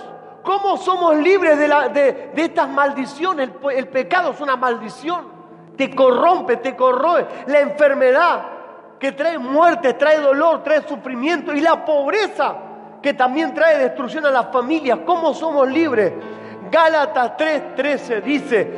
¿Cómo 0.44 0.78
somos 0.78 1.18
libres 1.18 1.58
de, 1.60 2.32
estas 2.36 2.70
maldiciones? 2.70 3.50
El 3.76 3.88
pecado 3.90 4.32
es 4.32 4.42
una 4.42 4.56
maldición. 4.56 5.31
Te 5.78 5.96
corrompe, 5.96 6.58
te 6.58 6.76
corroe. 6.76 7.26
La 7.48 7.60
enfermedad 7.60 8.44
que 9.00 9.14
trae 9.14 9.38
muerte, 9.38 9.94
trae 9.94 10.20
dolor, 10.20 10.64
trae 10.64 10.88
sufrimiento. 10.88 11.54
Y 11.54 11.62
la 11.62 11.84
pobreza 11.84 12.56
que 13.02 13.14
también 13.14 13.54
trae 13.54 13.78
destrucción 13.78 14.26
a 14.26 14.32
las 14.32 14.52
familias. 14.52 15.00
¿Cómo 15.06 15.34
somos 15.34 15.68
libres? 15.68 16.14
Gálatas 16.70 17.36
3:13 17.38 18.22
dice, 18.22 18.72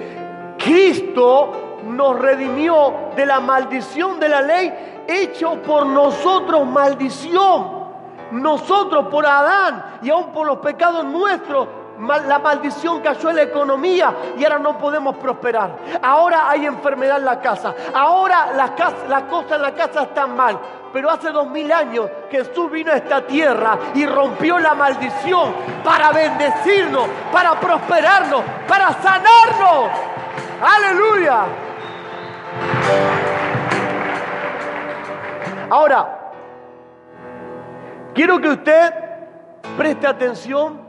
Cristo 0.57 1.79
nos 1.85 2.17
redimió 2.19 3.11
de 3.15 3.25
la 3.25 3.39
maldición 3.39 4.19
de 4.19 4.29
la 4.29 4.41
ley, 4.41 5.03
hecho 5.07 5.61
por 5.61 5.85
nosotros 5.85 6.65
maldición. 6.65 7.83
Nosotros 8.31 9.07
por 9.09 9.27
Adán 9.27 9.99
y 10.01 10.09
aún 10.09 10.31
por 10.31 10.47
los 10.47 10.57
pecados 10.57 11.05
nuestros, 11.05 11.67
la 11.99 12.39
maldición 12.39 13.01
cayó 13.01 13.29
en 13.29 13.35
la 13.37 13.41
economía 13.43 14.13
y 14.37 14.43
ahora 14.43 14.59
no 14.59 14.77
podemos 14.77 15.15
prosperar. 15.17 15.77
Ahora 16.01 16.49
hay 16.49 16.65
enfermedad 16.65 17.17
en 17.17 17.25
la 17.25 17.39
casa. 17.39 17.73
Ahora 17.93 18.51
las, 18.53 18.71
las 19.07 19.23
cosas 19.23 19.53
en 19.53 19.61
la 19.61 19.73
casa 19.73 20.03
están 20.03 20.35
mal. 20.35 20.59
Pero 20.91 21.09
hace 21.09 21.31
dos 21.31 21.47
mil 21.47 21.71
años 21.71 22.07
Jesús 22.29 22.69
vino 22.69 22.91
a 22.91 22.95
esta 22.95 23.25
tierra 23.25 23.77
y 23.95 24.05
rompió 24.05 24.59
la 24.59 24.75
maldición 24.75 25.53
para 25.83 26.11
bendecirnos, 26.11 27.07
para 27.31 27.59
prosperarnos, 27.59 28.43
para 28.67 28.89
sanarnos. 29.01 29.89
Aleluya. 30.61 31.45
Ahora, 35.69 36.31
quiero 38.13 38.39
que 38.39 38.49
usted 38.49 38.93
preste 39.75 40.05
atención 40.05 40.82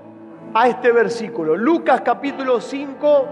a 0.55 0.69
este 0.69 0.93
versículo. 0.93 1.57
Lucas 1.57 2.01
capítulo 2.03 2.61
5, 2.61 3.27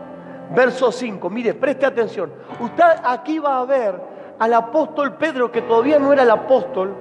verso 0.54 0.90
5. 0.90 1.30
Mire, 1.30 1.54
preste 1.54 1.86
atención. 1.86 2.32
Usted 2.60 2.84
aquí 3.04 3.38
va 3.38 3.60
a 3.60 3.64
ver 3.64 3.94
al 4.38 4.52
apóstol 4.54 5.14
Pedro, 5.14 5.52
que 5.52 5.62
todavía 5.62 6.00
no 6.00 6.12
era 6.12 6.24
el 6.24 6.30
apóstol, 6.30 6.96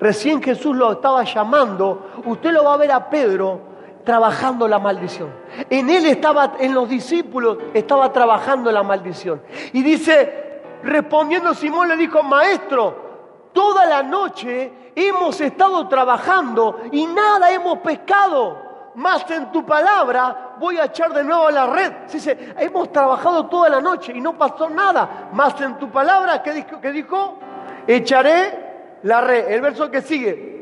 recién 0.00 0.42
Jesús 0.42 0.74
lo 0.74 0.92
estaba 0.92 1.22
llamando, 1.24 2.10
usted 2.24 2.50
lo 2.50 2.64
va 2.64 2.74
a 2.74 2.78
ver 2.78 2.92
a 2.92 3.10
Pedro 3.10 3.60
trabajando 4.04 4.66
la 4.66 4.78
maldición. 4.78 5.28
En 5.68 5.90
él 5.90 6.06
estaba, 6.06 6.54
en 6.58 6.74
los 6.74 6.88
discípulos, 6.88 7.58
estaba 7.74 8.10
trabajando 8.10 8.72
la 8.72 8.82
maldición. 8.82 9.42
Y 9.74 9.82
dice, 9.82 10.62
respondiendo 10.82 11.52
Simón 11.52 11.88
le 11.88 11.96
dijo, 11.96 12.22
maestro, 12.22 13.50
toda 13.52 13.84
la 13.84 14.02
noche 14.02 14.72
hemos 14.94 15.40
estado 15.40 15.86
trabajando 15.88 16.80
y 16.90 17.06
nada 17.06 17.50
hemos 17.50 17.78
pescado. 17.78 18.61
Más 18.94 19.30
en 19.30 19.50
tu 19.50 19.64
palabra 19.64 20.54
voy 20.58 20.78
a 20.78 20.84
echar 20.84 21.12
de 21.12 21.24
nuevo 21.24 21.50
la 21.50 21.66
red. 21.66 21.92
Dice, 22.12 22.54
hemos 22.58 22.92
trabajado 22.92 23.46
toda 23.46 23.68
la 23.68 23.80
noche 23.80 24.12
y 24.14 24.20
no 24.20 24.36
pasó 24.36 24.68
nada. 24.68 25.28
Más 25.32 25.58
en 25.60 25.78
tu 25.78 25.90
palabra, 25.90 26.42
¿qué 26.42 26.52
dijo? 26.52 26.80
¿Qué 26.80 26.92
dijo? 26.92 27.38
Echaré 27.86 28.98
la 29.02 29.20
red. 29.20 29.50
El 29.50 29.60
verso 29.60 29.90
que 29.90 30.02
sigue, 30.02 30.52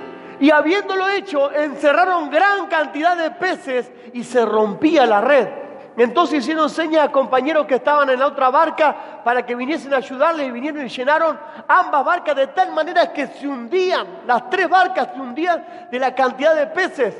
y 0.40 0.50
habiéndolo 0.50 1.06
hecho, 1.08 1.52
encerraron 1.52 2.30
gran 2.30 2.66
cantidad 2.66 3.14
de 3.14 3.30
peces 3.32 3.92
y 4.14 4.24
se 4.24 4.44
rompía 4.46 5.04
la 5.04 5.20
red. 5.20 5.48
Entonces 5.98 6.38
hicieron 6.38 6.70
señas 6.70 7.08
a 7.08 7.12
compañeros 7.12 7.66
que 7.66 7.74
estaban 7.74 8.08
en 8.08 8.18
la 8.18 8.28
otra 8.28 8.48
barca 8.48 9.22
para 9.22 9.44
que 9.44 9.54
viniesen 9.54 9.92
a 9.92 9.98
ayudarles 9.98 10.46
y 10.46 10.50
vinieron 10.50 10.86
y 10.86 10.88
llenaron 10.88 11.38
ambas 11.68 12.04
barcas 12.06 12.36
de 12.36 12.46
tal 12.46 12.72
manera 12.72 13.12
que 13.12 13.26
se 13.26 13.46
hundían, 13.46 14.22
las 14.26 14.48
tres 14.48 14.66
barcas 14.66 15.08
se 15.12 15.20
hundían 15.20 15.88
de 15.90 15.98
la 15.98 16.14
cantidad 16.14 16.54
de 16.54 16.68
peces. 16.68 17.14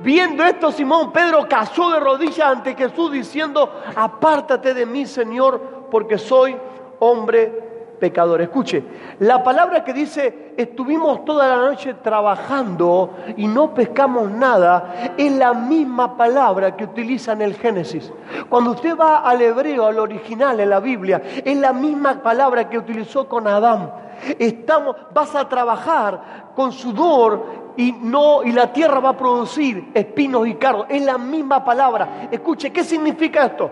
Viendo 0.00 0.44
esto, 0.44 0.72
Simón 0.72 1.12
Pedro 1.12 1.46
cayó 1.48 1.90
de 1.90 2.00
rodillas 2.00 2.46
ante 2.46 2.74
Jesús 2.74 3.12
diciendo, 3.12 3.70
apártate 3.94 4.74
de 4.74 4.86
mí, 4.86 5.06
Señor, 5.06 5.86
porque 5.90 6.18
soy 6.18 6.56
hombre 6.98 7.64
pecador. 7.98 8.40
Escuche, 8.42 8.84
la 9.20 9.42
palabra 9.42 9.84
que 9.84 9.92
dice 9.92 10.54
estuvimos 10.56 11.24
toda 11.24 11.48
la 11.48 11.56
noche 11.56 11.94
trabajando 11.94 13.10
y 13.36 13.46
no 13.46 13.74
pescamos 13.74 14.30
nada 14.30 15.14
es 15.16 15.32
la 15.32 15.52
misma 15.54 16.16
palabra 16.16 16.76
que 16.76 16.84
utiliza 16.84 17.32
en 17.32 17.42
el 17.42 17.54
Génesis. 17.54 18.12
Cuando 18.48 18.72
usted 18.72 18.96
va 18.96 19.18
al 19.18 19.40
hebreo, 19.42 19.86
al 19.86 19.98
original 19.98 20.60
en 20.60 20.70
la 20.70 20.80
Biblia, 20.80 21.22
es 21.44 21.56
la 21.56 21.72
misma 21.72 22.22
palabra 22.22 22.68
que 22.68 22.78
utilizó 22.78 23.28
con 23.28 23.46
Adán. 23.46 23.90
Estamos, 24.38 24.96
vas 25.12 25.34
a 25.34 25.48
trabajar 25.48 26.52
con 26.54 26.72
sudor 26.72 27.63
y 27.76 27.92
no 27.92 28.42
y 28.42 28.52
la 28.52 28.72
tierra 28.72 29.00
va 29.00 29.10
a 29.10 29.16
producir 29.16 29.90
espinos 29.94 30.46
y 30.46 30.54
cardos. 30.54 30.86
Es 30.88 31.04
la 31.04 31.18
misma 31.18 31.64
palabra. 31.64 32.28
Escuche, 32.30 32.72
¿qué 32.72 32.84
significa 32.84 33.46
esto? 33.46 33.70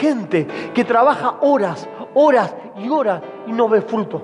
Gente 0.00 0.46
que 0.72 0.84
trabaja 0.84 1.36
horas, 1.40 1.88
horas 2.14 2.54
y 2.78 2.88
horas 2.88 3.20
y 3.46 3.52
no 3.52 3.68
ve 3.68 3.82
fruto. 3.82 4.22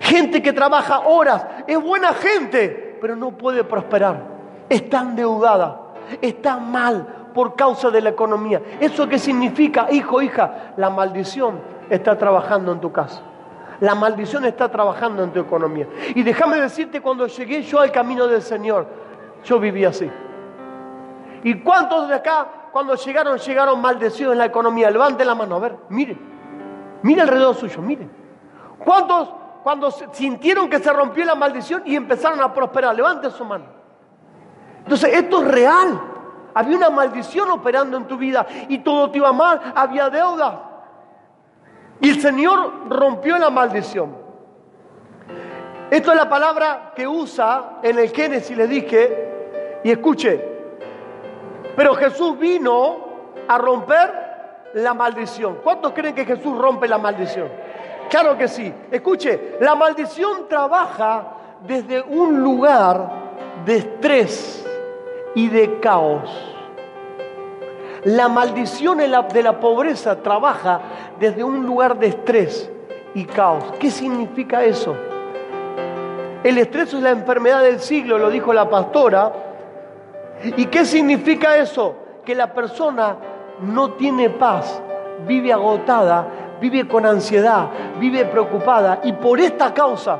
Gente 0.00 0.42
que 0.42 0.52
trabaja 0.52 1.00
horas, 1.00 1.44
es 1.66 1.80
buena 1.80 2.12
gente, 2.14 2.98
pero 3.00 3.16
no 3.16 3.32
puede 3.32 3.64
prosperar. 3.64 4.22
Está 4.68 5.00
endeudada, 5.00 5.94
está 6.20 6.56
mal 6.58 7.30
por 7.34 7.56
causa 7.56 7.90
de 7.90 8.00
la 8.00 8.10
economía. 8.10 8.62
¿Eso 8.80 9.08
qué 9.08 9.18
significa, 9.18 9.88
hijo, 9.90 10.22
hija? 10.22 10.74
La 10.76 10.90
maldición 10.90 11.60
está 11.90 12.16
trabajando 12.16 12.72
en 12.72 12.80
tu 12.80 12.92
casa. 12.92 13.22
La 13.82 13.96
maldición 13.96 14.44
está 14.44 14.70
trabajando 14.70 15.24
en 15.24 15.32
tu 15.32 15.40
economía. 15.40 15.88
Y 16.14 16.22
déjame 16.22 16.60
decirte, 16.60 17.00
cuando 17.00 17.26
llegué 17.26 17.62
yo 17.62 17.80
al 17.80 17.90
camino 17.90 18.28
del 18.28 18.40
Señor, 18.40 18.86
yo 19.42 19.58
viví 19.58 19.84
así. 19.84 20.08
¿Y 21.42 21.58
cuántos 21.62 22.06
de 22.06 22.14
acá, 22.14 22.46
cuando 22.70 22.94
llegaron, 22.94 23.38
llegaron 23.38 23.80
maldecidos 23.80 24.34
en 24.34 24.38
la 24.38 24.44
economía? 24.44 24.88
Levante 24.88 25.24
la 25.24 25.34
mano, 25.34 25.56
a 25.56 25.58
ver, 25.58 25.76
mire. 25.88 26.16
Mire 27.02 27.22
alrededor 27.22 27.56
suyo, 27.56 27.82
mire. 27.82 28.08
¿Cuántos 28.78 29.34
cuando 29.64 29.90
sintieron 29.90 30.70
que 30.70 30.78
se 30.78 30.92
rompió 30.92 31.24
la 31.24 31.34
maldición 31.34 31.82
y 31.84 31.96
empezaron 31.96 32.40
a 32.40 32.54
prosperar? 32.54 32.94
Levante 32.94 33.32
su 33.32 33.44
mano. 33.44 33.64
Entonces, 34.78 35.12
esto 35.12 35.42
es 35.42 35.48
real. 35.50 36.00
Había 36.54 36.76
una 36.76 36.90
maldición 36.90 37.50
operando 37.50 37.96
en 37.96 38.06
tu 38.06 38.16
vida 38.16 38.46
y 38.68 38.78
todo 38.78 39.10
te 39.10 39.18
iba 39.18 39.32
mal, 39.32 39.60
había 39.74 40.08
deuda. 40.08 40.71
Y 42.02 42.10
el 42.10 42.20
Señor 42.20 42.88
rompió 42.90 43.38
la 43.38 43.48
maldición. 43.48 44.14
Esto 45.88 46.10
es 46.10 46.16
la 46.16 46.28
palabra 46.28 46.92
que 46.96 47.06
usa 47.06 47.78
en 47.82 47.98
el 47.98 48.10
Génesis, 48.10 48.56
le 48.56 48.66
dije, 48.66 49.80
y 49.84 49.90
escuche, 49.90 50.52
pero 51.76 51.94
Jesús 51.94 52.38
vino 52.38 52.96
a 53.46 53.56
romper 53.56 54.70
la 54.74 54.94
maldición. 54.94 55.58
¿Cuántos 55.62 55.92
creen 55.92 56.14
que 56.14 56.24
Jesús 56.24 56.58
rompe 56.58 56.88
la 56.88 56.98
maldición? 56.98 57.48
Claro 58.10 58.36
que 58.36 58.48
sí. 58.48 58.72
Escuche, 58.90 59.56
la 59.60 59.74
maldición 59.74 60.48
trabaja 60.48 61.34
desde 61.64 62.02
un 62.02 62.42
lugar 62.42 63.10
de 63.64 63.76
estrés 63.76 64.66
y 65.34 65.48
de 65.48 65.78
caos. 65.78 66.51
La 68.04 68.28
maldición 68.28 68.98
de 68.98 69.06
la, 69.06 69.60
pobreza 69.60 70.22
trabaja 70.22 70.80
desde 71.20 71.44
un 71.44 71.64
lugar 71.64 71.98
de 71.98 72.08
estrés 72.08 72.68
y 73.14 73.24
caos. 73.24 73.62
¿Qué 73.78 73.92
significa 73.92 74.64
eso? 74.64 74.96
El 76.42 76.58
estrés 76.58 76.92
es 76.92 77.00
la 77.00 77.10
enfermedad 77.10 77.62
del 77.62 77.78
siglo, 77.78 78.18
lo 78.18 78.28
dijo 78.28 78.52
la 78.52 78.68
pastora. 78.68 79.32
¿Y 80.56 80.66
qué 80.66 80.84
significa 80.84 81.56
eso? 81.56 81.94
Que 82.24 82.34
la 82.34 82.52
persona 82.52 83.16
no 83.60 83.92
tiene 83.92 84.30
paz, 84.30 84.82
vive 85.28 85.52
agotada, 85.52 86.26
vive 86.60 86.88
con 86.88 87.06
ansiedad, 87.06 87.68
vive 88.00 88.24
preocupada 88.24 89.00
y 89.04 89.12
por 89.12 89.38
esta 89.38 89.72
causa 89.72 90.18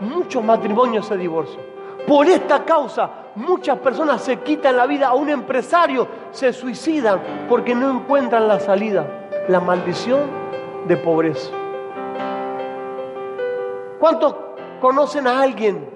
muchos 0.00 0.44
matrimonios 0.44 1.06
se 1.06 1.16
divorcian. 1.16 1.73
Por 2.06 2.26
esta 2.26 2.64
causa 2.64 3.10
muchas 3.34 3.78
personas 3.78 4.22
se 4.22 4.38
quitan 4.40 4.76
la 4.76 4.86
vida, 4.86 5.08
a 5.08 5.14
un 5.14 5.28
empresario 5.28 6.06
se 6.30 6.52
suicidan 6.52 7.46
porque 7.48 7.74
no 7.74 7.90
encuentran 7.90 8.46
la 8.46 8.60
salida, 8.60 9.06
la 9.48 9.60
maldición 9.60 10.20
de 10.86 10.96
pobreza. 10.96 11.50
¿Cuántos 13.98 14.34
conocen 14.80 15.26
a 15.26 15.40
alguien 15.40 15.88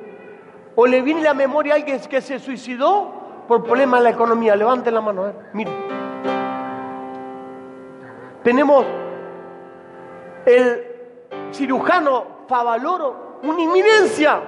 o 0.74 0.86
le 0.86 1.02
viene 1.02 1.20
la 1.20 1.34
memoria 1.34 1.74
a 1.74 1.76
alguien 1.76 2.00
que 2.00 2.20
se 2.20 2.38
suicidó 2.38 3.12
por 3.46 3.62
problemas 3.62 3.98
en 3.98 4.04
la 4.04 4.10
economía? 4.10 4.56
Levanten 4.56 4.94
la 4.94 5.00
mano, 5.00 5.32
miren. 5.52 5.74
Tenemos 8.42 8.86
el 10.46 10.86
cirujano 11.52 12.38
Favaloro, 12.48 13.40
una 13.42 13.60
inminencia, 13.60 14.40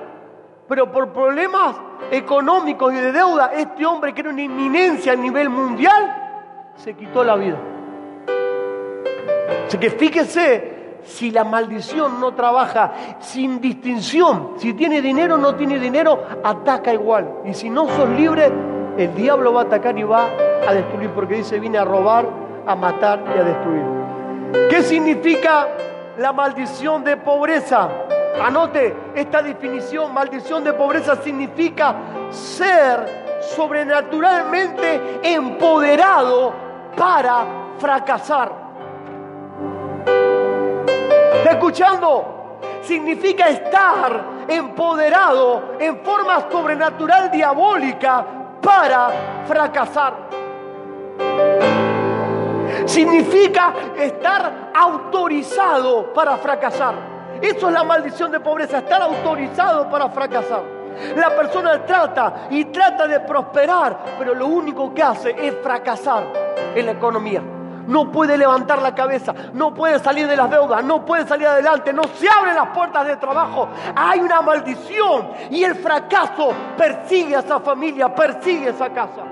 pero 0.71 0.93
por 0.93 1.09
problemas 1.09 1.75
económicos 2.13 2.95
y 2.95 2.97
de 2.97 3.11
deuda, 3.11 3.51
este 3.57 3.85
hombre 3.85 4.15
que 4.15 4.21
era 4.21 4.31
una 4.31 4.43
inminencia 4.43 5.15
a 5.15 5.17
nivel 5.17 5.49
mundial, 5.49 6.71
se 6.77 6.95
quitó 6.95 7.25
la 7.25 7.35
vida. 7.35 7.57
Así 9.67 9.79
que 9.79 9.91
fíjese 9.91 11.01
si 11.03 11.33
la 11.33 11.43
maldición 11.43 12.21
no 12.21 12.35
trabaja 12.35 12.93
sin 13.19 13.61
distinción, 13.61 14.53
si 14.59 14.75
tiene 14.75 15.03
dinero 15.03 15.35
o 15.35 15.39
no 15.39 15.57
tiene 15.57 15.77
dinero, 15.77 16.25
ataca 16.45 16.95
igual. 16.95 17.39
Y 17.47 17.53
si 17.53 17.69
no 17.69 17.89
sos 17.89 18.09
libre, 18.11 18.53
el 18.97 19.13
diablo 19.17 19.53
va 19.53 19.63
a 19.63 19.65
atacar 19.65 19.99
y 19.99 20.05
va 20.05 20.29
a 20.69 20.73
destruir, 20.73 21.11
porque 21.11 21.35
dice, 21.35 21.59
vine 21.59 21.79
a 21.79 21.85
robar, 21.85 22.29
a 22.65 22.77
matar 22.77 23.25
y 23.35 23.41
a 23.41 23.43
destruir. 23.43 24.69
¿Qué 24.71 24.83
significa 24.83 25.67
la 26.17 26.33
maldición 26.33 27.03
de 27.03 27.17
pobreza? 27.17 27.89
Anote 28.39 28.97
esta 29.15 29.43
definición, 29.43 30.15
maldición 30.15 30.63
de 30.63 30.73
pobreza 30.73 31.17
significa 31.17 31.95
ser 32.31 33.39
sobrenaturalmente 33.41 35.21
empoderado 35.23 36.53
para 36.97 37.45
fracasar. 37.79 38.53
¿Está 41.35 41.51
escuchando? 41.51 42.59
Significa 42.83 43.49
estar 43.49 44.25
empoderado 44.49 45.77
en 45.79 45.99
forma 46.05 46.51
sobrenatural 46.51 47.31
diabólica 47.31 48.25
para 48.63 49.11
fracasar. 49.47 50.15
Significa 52.85 53.75
estar 53.97 54.71
autorizado 54.75 56.13
para 56.13 56.37
fracasar. 56.37 57.20
Eso 57.41 57.69
es 57.69 57.73
la 57.73 57.85
maldición 57.85 58.31
de 58.31 58.41
pobreza, 58.41 58.79
estar 58.79 59.01
autorizado 59.03 59.89
para 59.89 60.09
fracasar. 60.09 60.63
La 61.17 61.35
persona 61.35 61.85
trata 61.85 62.49
y 62.51 62.67
trata 62.67 63.07
de 63.07 63.21
prosperar, 63.21 63.99
pero 64.19 64.35
lo 64.35 64.47
único 64.47 64.93
que 64.93 65.03
hace 65.03 65.35
es 65.39 65.55
fracasar 65.63 66.25
en 66.75 66.87
la 66.87 66.93
economía. 66.93 67.43
No 67.87 68.13
puede 68.13 68.37
levantar 68.37 68.83
la 68.83 68.95
cabeza, 68.95 69.35
no 69.55 69.75
puede 69.75 69.99
salir 69.99 70.29
de 70.29 70.37
las 70.37 70.51
deudas, 70.51 70.85
no 70.85 71.05
puede 71.05 71.27
salir 71.27 71.47
adelante, 71.47 71.93
no 71.93 72.05
se 72.05 72.29
abren 72.29 72.55
las 72.55 72.69
puertas 72.69 73.07
de 73.07 73.17
trabajo. 73.17 73.69
Hay 73.97 74.21
una 74.21 74.43
maldición 74.43 75.31
y 75.51 75.65
el 75.65 75.75
fracaso 75.75 76.53
persigue 76.77 77.37
a 77.37 77.41
esa 77.41 77.59
familia, 77.59 78.15
persigue 78.15 78.69
a 78.69 78.71
esa 78.71 78.91
casa. 78.91 79.30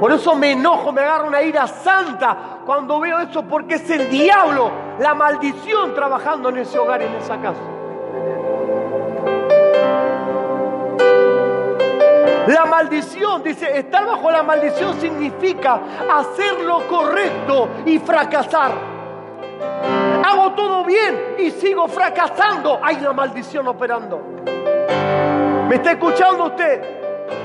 Por 0.00 0.10
eso 0.12 0.34
me 0.34 0.52
enojo, 0.52 0.92
me 0.92 1.02
agarro 1.02 1.26
una 1.26 1.42
ira 1.42 1.66
santa 1.66 2.60
cuando 2.64 2.98
veo 3.00 3.18
eso, 3.20 3.42
porque 3.42 3.74
es 3.74 3.90
el 3.90 4.08
diablo, 4.08 4.70
la 4.98 5.12
maldición 5.12 5.94
trabajando 5.94 6.48
en 6.48 6.56
ese 6.56 6.78
hogar, 6.78 7.02
en 7.02 7.14
esa 7.16 7.38
casa. 7.38 7.60
La 12.46 12.64
maldición, 12.64 13.42
dice, 13.42 13.78
estar 13.78 14.06
bajo 14.06 14.30
la 14.30 14.42
maldición 14.42 14.98
significa 14.98 15.78
hacer 16.10 16.60
lo 16.60 16.88
correcto 16.88 17.68
y 17.84 17.98
fracasar. 17.98 18.72
Hago 20.24 20.52
todo 20.52 20.82
bien 20.82 21.34
y 21.38 21.50
sigo 21.50 21.86
fracasando. 21.86 22.80
Hay 22.82 23.00
la 23.00 23.12
maldición 23.12 23.68
operando. 23.68 24.18
¿Me 25.68 25.74
está 25.74 25.92
escuchando 25.92 26.46
usted? 26.46 26.99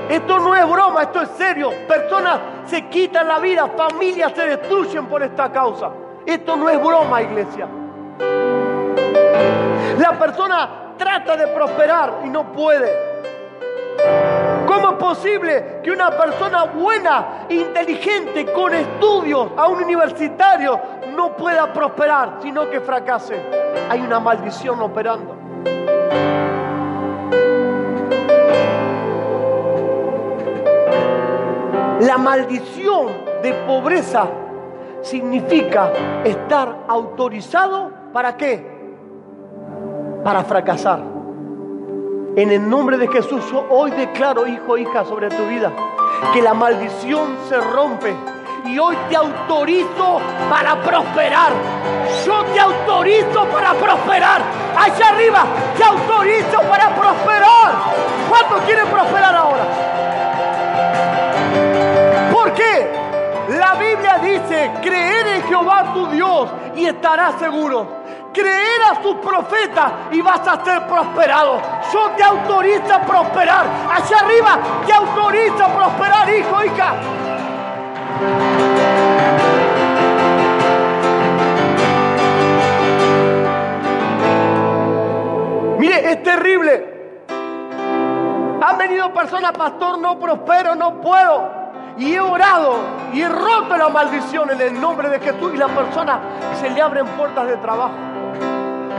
Esto 0.08 0.38
no 0.38 0.54
es 0.54 0.68
broma, 0.68 1.02
esto 1.02 1.22
es 1.22 1.28
serio. 1.30 1.72
Personas 1.88 2.40
se 2.66 2.86
quitan 2.88 3.26
la 3.26 3.38
vida, 3.38 3.68
familias 3.76 4.32
se 4.34 4.46
destruyen 4.46 5.06
por 5.06 5.22
esta 5.22 5.50
causa. 5.50 5.90
Esto 6.24 6.56
no 6.56 6.68
es 6.68 6.82
broma, 6.82 7.22
iglesia. 7.22 7.66
La 9.98 10.18
persona 10.18 10.94
trata 10.96 11.36
de 11.36 11.48
prosperar 11.48 12.20
y 12.24 12.28
no 12.28 12.52
puede. 12.52 13.06
¿Cómo 14.66 14.90
es 14.90 14.96
posible 14.96 15.80
que 15.82 15.90
una 15.90 16.10
persona 16.10 16.64
buena, 16.64 17.46
inteligente, 17.48 18.52
con 18.52 18.74
estudios, 18.74 19.50
a 19.56 19.68
un 19.68 19.82
universitario, 19.82 20.78
no 21.16 21.36
pueda 21.36 21.72
prosperar, 21.72 22.38
sino 22.42 22.68
que 22.68 22.80
fracase? 22.80 23.40
Hay 23.88 24.00
una 24.00 24.20
maldición 24.20 24.80
operando. 24.80 25.35
La 32.00 32.18
maldición 32.18 33.06
de 33.42 33.54
pobreza 33.66 34.26
significa 35.00 35.90
estar 36.24 36.84
autorizado 36.88 37.90
para 38.12 38.36
qué? 38.36 38.62
Para 40.22 40.44
fracasar. 40.44 41.00
En 42.36 42.50
el 42.50 42.68
nombre 42.68 42.98
de 42.98 43.08
Jesús, 43.08 43.42
hoy 43.70 43.92
declaro, 43.92 44.46
hijo, 44.46 44.76
hija, 44.76 45.06
sobre 45.06 45.30
tu 45.30 45.46
vida, 45.46 45.72
que 46.34 46.42
la 46.42 46.52
maldición 46.52 47.34
se 47.48 47.58
rompe. 47.58 48.14
Y 48.66 48.78
hoy 48.78 48.94
te 49.08 49.16
autorizo 49.16 50.20
para 50.50 50.82
prosperar. 50.82 51.52
Yo 52.26 52.44
te 52.52 52.60
autorizo 52.60 53.46
para 53.46 53.72
prosperar. 53.72 54.42
Allá 54.76 55.08
arriba, 55.08 55.44
te 55.78 55.84
autorizo 55.84 56.60
para 56.68 56.94
prosperar. 56.94 57.72
¿Cuántos 58.28 58.60
quieren 58.66 58.86
prosperar 58.88 59.34
ahora? 59.34 59.95
¿Por 62.56 62.64
qué? 62.64 63.58
La 63.58 63.74
Biblia 63.74 64.18
dice, 64.22 64.72
creer 64.82 65.26
en 65.26 65.42
Jehová 65.42 65.92
tu 65.92 66.06
Dios 66.06 66.48
y 66.74 66.86
estarás 66.86 67.38
seguro. 67.38 67.86
Creer 68.32 68.82
a 68.90 69.02
sus 69.02 69.16
profetas 69.16 69.92
y 70.10 70.22
vas 70.22 70.40
a 70.48 70.64
ser 70.64 70.86
prosperado. 70.86 71.60
Yo 71.92 72.10
te 72.16 72.22
autorizo 72.22 72.94
a 72.94 73.02
prosperar. 73.02 73.66
Allá 73.92 74.18
arriba 74.20 74.58
te 74.86 74.92
autorizo 74.92 75.64
a 75.64 75.68
prosperar, 75.68 76.30
hijo, 76.30 76.64
hija. 76.64 76.94
Mire, 85.78 86.10
es 86.10 86.22
terrible. 86.22 86.96
Han 88.62 88.78
venido 88.78 89.12
personas, 89.12 89.52
pastor, 89.52 89.98
no 89.98 90.18
prospero, 90.18 90.74
no 90.74 91.02
puedo 91.02 91.55
y 91.98 92.12
he 92.12 92.20
orado 92.20 92.78
y 93.12 93.22
he 93.22 93.28
roto 93.28 93.76
la 93.76 93.88
maldición 93.88 94.50
en 94.50 94.60
el 94.60 94.80
nombre 94.80 95.08
de 95.08 95.18
Jesús 95.20 95.52
y 95.54 95.56
la 95.56 95.68
persona 95.68 96.20
se 96.60 96.70
le 96.70 96.80
abren 96.80 97.06
puertas 97.06 97.46
de 97.46 97.56
trabajo. 97.56 97.94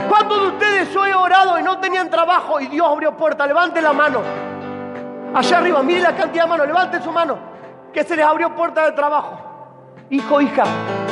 ¿Cuántos 0.08 0.40
de 0.40 0.48
ustedes 0.48 0.92
yo 0.92 1.04
he 1.06 1.14
orado 1.14 1.58
y 1.58 1.62
no 1.62 1.78
tenían 1.78 2.10
trabajo 2.10 2.60
y 2.60 2.66
Dios 2.66 2.86
abrió 2.88 3.16
puertas? 3.16 3.46
Levante 3.46 3.80
la 3.82 3.92
mano. 3.92 4.22
Allá 5.34 5.58
arriba, 5.58 5.82
mire 5.82 6.00
la 6.00 6.16
cantidad 6.16 6.44
de 6.44 6.50
manos, 6.50 6.66
levante 6.66 7.00
su 7.02 7.12
mano. 7.12 7.38
Que 7.92 8.02
se 8.04 8.16
les 8.16 8.24
abrió 8.24 8.54
puertas 8.54 8.86
de 8.86 8.92
trabajo. 8.92 9.38
Hijo, 10.10 10.40
hija, 10.40 10.64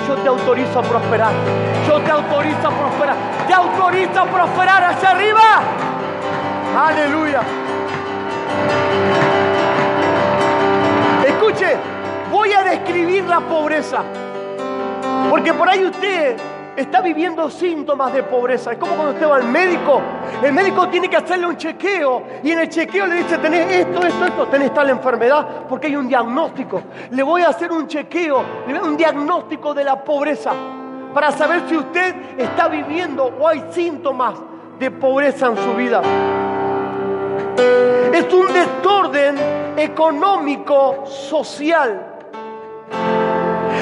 yo 0.09 0.15
te 0.15 0.29
autorizo 0.29 0.79
a 0.79 0.83
prosperar. 0.83 1.33
Yo 1.87 2.01
te 2.01 2.11
autorizo 2.11 2.69
a 2.69 2.71
prosperar. 2.71 3.17
Te 3.47 3.53
autorizo 3.53 4.21
a 4.21 4.25
prosperar 4.25 4.85
allá 4.85 5.11
arriba. 5.11 5.61
Aleluya. 6.87 7.41
Escuche, 11.47 11.77
voy 12.33 12.53
a 12.53 12.65
describir 12.65 13.23
la 13.23 13.39
pobreza. 13.39 14.03
Porque 15.31 15.55
por 15.55 15.69
ahí 15.69 15.85
usted 15.85 16.37
está 16.77 17.01
viviendo 17.01 17.49
síntomas 17.51 18.13
de 18.13 18.25
pobreza. 18.25 18.73
Es 18.73 18.79
como 18.79 18.97
cuando 18.97 19.13
usted 19.13 19.29
va 19.29 19.37
al 19.37 19.45
médico. 19.45 20.03
El 20.43 20.53
médico 20.53 20.89
tiene 20.89 21.09
que 21.09 21.17
hacerle 21.17 21.47
un 21.47 21.57
chequeo 21.57 22.25
y 22.43 22.51
en 22.51 22.59
el 22.59 22.69
chequeo 22.69 23.07
le 23.07 23.15
dice, 23.17 23.39
tenés 23.39 23.73
esto, 23.73 24.05
esto, 24.05 24.25
esto, 24.25 24.47
tenés 24.49 24.75
tal 24.75 24.91
enfermedad, 24.91 25.47
porque 25.69 25.87
hay 25.87 25.95
un 25.95 26.09
diagnóstico. 26.09 26.83
Le 27.13 27.23
voy 27.23 27.43
a 27.43 27.51
hacer 27.51 27.71
un 27.71 27.87
chequeo, 27.87 28.45
un 28.83 28.97
diagnóstico 28.97 29.73
de 29.73 29.85
la 29.85 30.03
pobreza 30.03 30.51
para 31.15 31.31
saber 31.31 31.63
si 31.69 31.77
usted 31.77 32.13
está 32.39 32.67
viviendo 32.67 33.25
o 33.39 33.47
hay 33.47 33.67
síntomas 33.71 34.35
de 34.81 34.91
pobreza 34.91 35.47
en 35.47 35.57
su 35.59 35.75
vida. 35.75 36.03
Es 38.13 38.33
un 38.33 38.47
desorden 38.53 39.37
económico 39.77 41.05
social. 41.07 42.17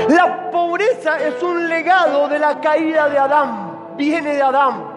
La 0.08 0.50
pobreza 0.50 1.18
es 1.18 1.42
un 1.42 1.68
legado 1.68 2.28
de 2.28 2.38
la 2.38 2.60
caída 2.60 3.08
de 3.08 3.18
Adán, 3.18 3.96
viene 3.96 4.34
de 4.34 4.42
Adán. 4.42 4.94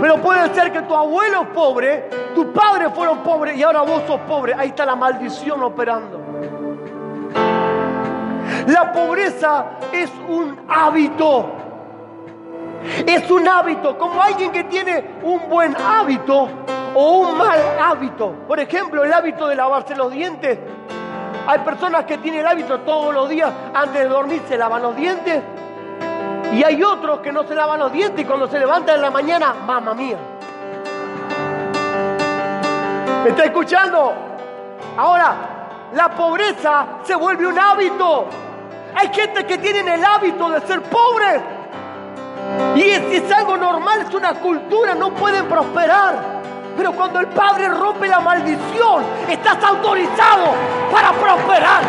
Pero 0.00 0.16
puede 0.20 0.54
ser 0.54 0.72
que 0.72 0.82
tu 0.82 0.94
abuelo 0.94 1.42
es 1.42 1.48
pobre, 1.48 2.10
tus 2.34 2.46
padres 2.46 2.88
fueron 2.94 3.18
pobres 3.18 3.56
y 3.56 3.62
ahora 3.62 3.82
vos 3.82 4.02
sos 4.06 4.20
pobre. 4.20 4.54
Ahí 4.54 4.68
está 4.68 4.86
la 4.86 4.96
maldición 4.96 5.62
operando. 5.62 6.20
La 8.66 8.92
pobreza 8.92 9.66
es 9.92 10.10
un 10.28 10.58
hábito. 10.68 11.52
Es 13.06 13.30
un 13.30 13.48
hábito, 13.48 13.96
como 13.98 14.22
alguien 14.22 14.52
que 14.52 14.64
tiene 14.64 15.18
un 15.22 15.48
buen 15.48 15.74
hábito 15.76 16.48
o 16.94 17.10
un 17.18 17.36
mal 17.36 17.60
hábito. 17.80 18.32
Por 18.46 18.60
ejemplo, 18.60 19.04
el 19.04 19.12
hábito 19.12 19.48
de 19.48 19.56
lavarse 19.56 19.94
los 19.94 20.12
dientes 20.12 20.58
Hay 21.46 21.58
personas 21.60 22.04
que 22.04 22.18
tienen 22.18 22.40
el 22.40 22.46
hábito 22.46 22.80
todos 22.80 23.12
los 23.12 23.28
días, 23.28 23.52
antes 23.74 24.02
de 24.02 24.08
dormir, 24.08 24.42
se 24.48 24.56
lavan 24.56 24.82
los 24.82 24.96
dientes. 24.96 25.42
Y 26.52 26.62
hay 26.62 26.82
otros 26.82 27.18
que 27.18 27.32
no 27.32 27.42
se 27.44 27.54
lavan 27.54 27.80
los 27.80 27.92
dientes 27.92 28.20
y 28.20 28.24
cuando 28.24 28.46
se 28.46 28.58
levantan 28.58 28.96
en 28.96 29.02
la 29.02 29.10
mañana, 29.10 29.54
mamá 29.66 29.92
mía. 29.92 30.16
¿Me 33.24 33.30
está 33.30 33.44
escuchando? 33.44 34.14
Ahora, 34.96 35.34
la 35.94 36.10
pobreza 36.10 36.86
se 37.02 37.14
vuelve 37.14 37.46
un 37.46 37.58
hábito. 37.58 38.26
Hay 38.94 39.08
gente 39.12 39.44
que 39.44 39.58
tiene 39.58 39.94
el 39.94 40.04
hábito 40.04 40.48
de 40.50 40.60
ser 40.60 40.82
pobre. 40.82 41.40
Y 42.76 42.82
es, 42.82 43.22
es 43.22 43.32
algo 43.32 43.56
normal, 43.56 44.02
es 44.06 44.14
una 44.14 44.34
cultura, 44.34 44.94
no 44.94 45.10
pueden 45.14 45.46
prosperar. 45.46 46.33
Pero 46.76 46.92
cuando 46.92 47.20
el 47.20 47.28
Padre 47.28 47.68
rompe 47.68 48.08
la 48.08 48.20
maldición, 48.20 49.04
estás 49.28 49.62
autorizado 49.62 50.54
para 50.90 51.12
prosperar. 51.12 51.82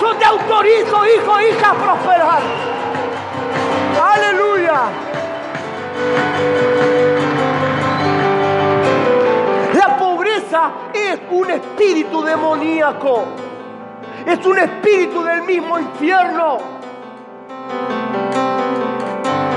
Yo 0.00 0.14
te 0.16 0.24
autorizo, 0.24 1.06
hijo, 1.06 1.40
hija, 1.40 1.70
a 1.70 1.74
prosperar. 1.74 2.42
Aleluya. 4.02 4.80
La 9.74 9.96
pobreza 9.98 10.70
es 10.94 11.20
un 11.30 11.50
espíritu 11.50 12.22
demoníaco. 12.22 13.24
Es 14.24 14.44
un 14.46 14.58
espíritu 14.58 15.22
del 15.22 15.42
mismo 15.42 15.78
infierno. 15.78 16.58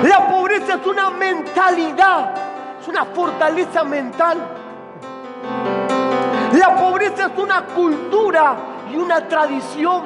La 0.04 0.28
pobreza 0.28 0.76
es 0.76 0.86
una 0.86 1.10
mentalidad 1.12 2.49
es 2.82 2.88
una 2.88 3.06
fortaleza 3.06 3.84
mental. 3.84 4.38
La 6.54 6.76
pobreza 6.76 7.28
es 7.28 7.38
una 7.38 7.66
cultura 7.66 8.56
y 8.92 8.96
una 8.96 9.28
tradición. 9.28 10.04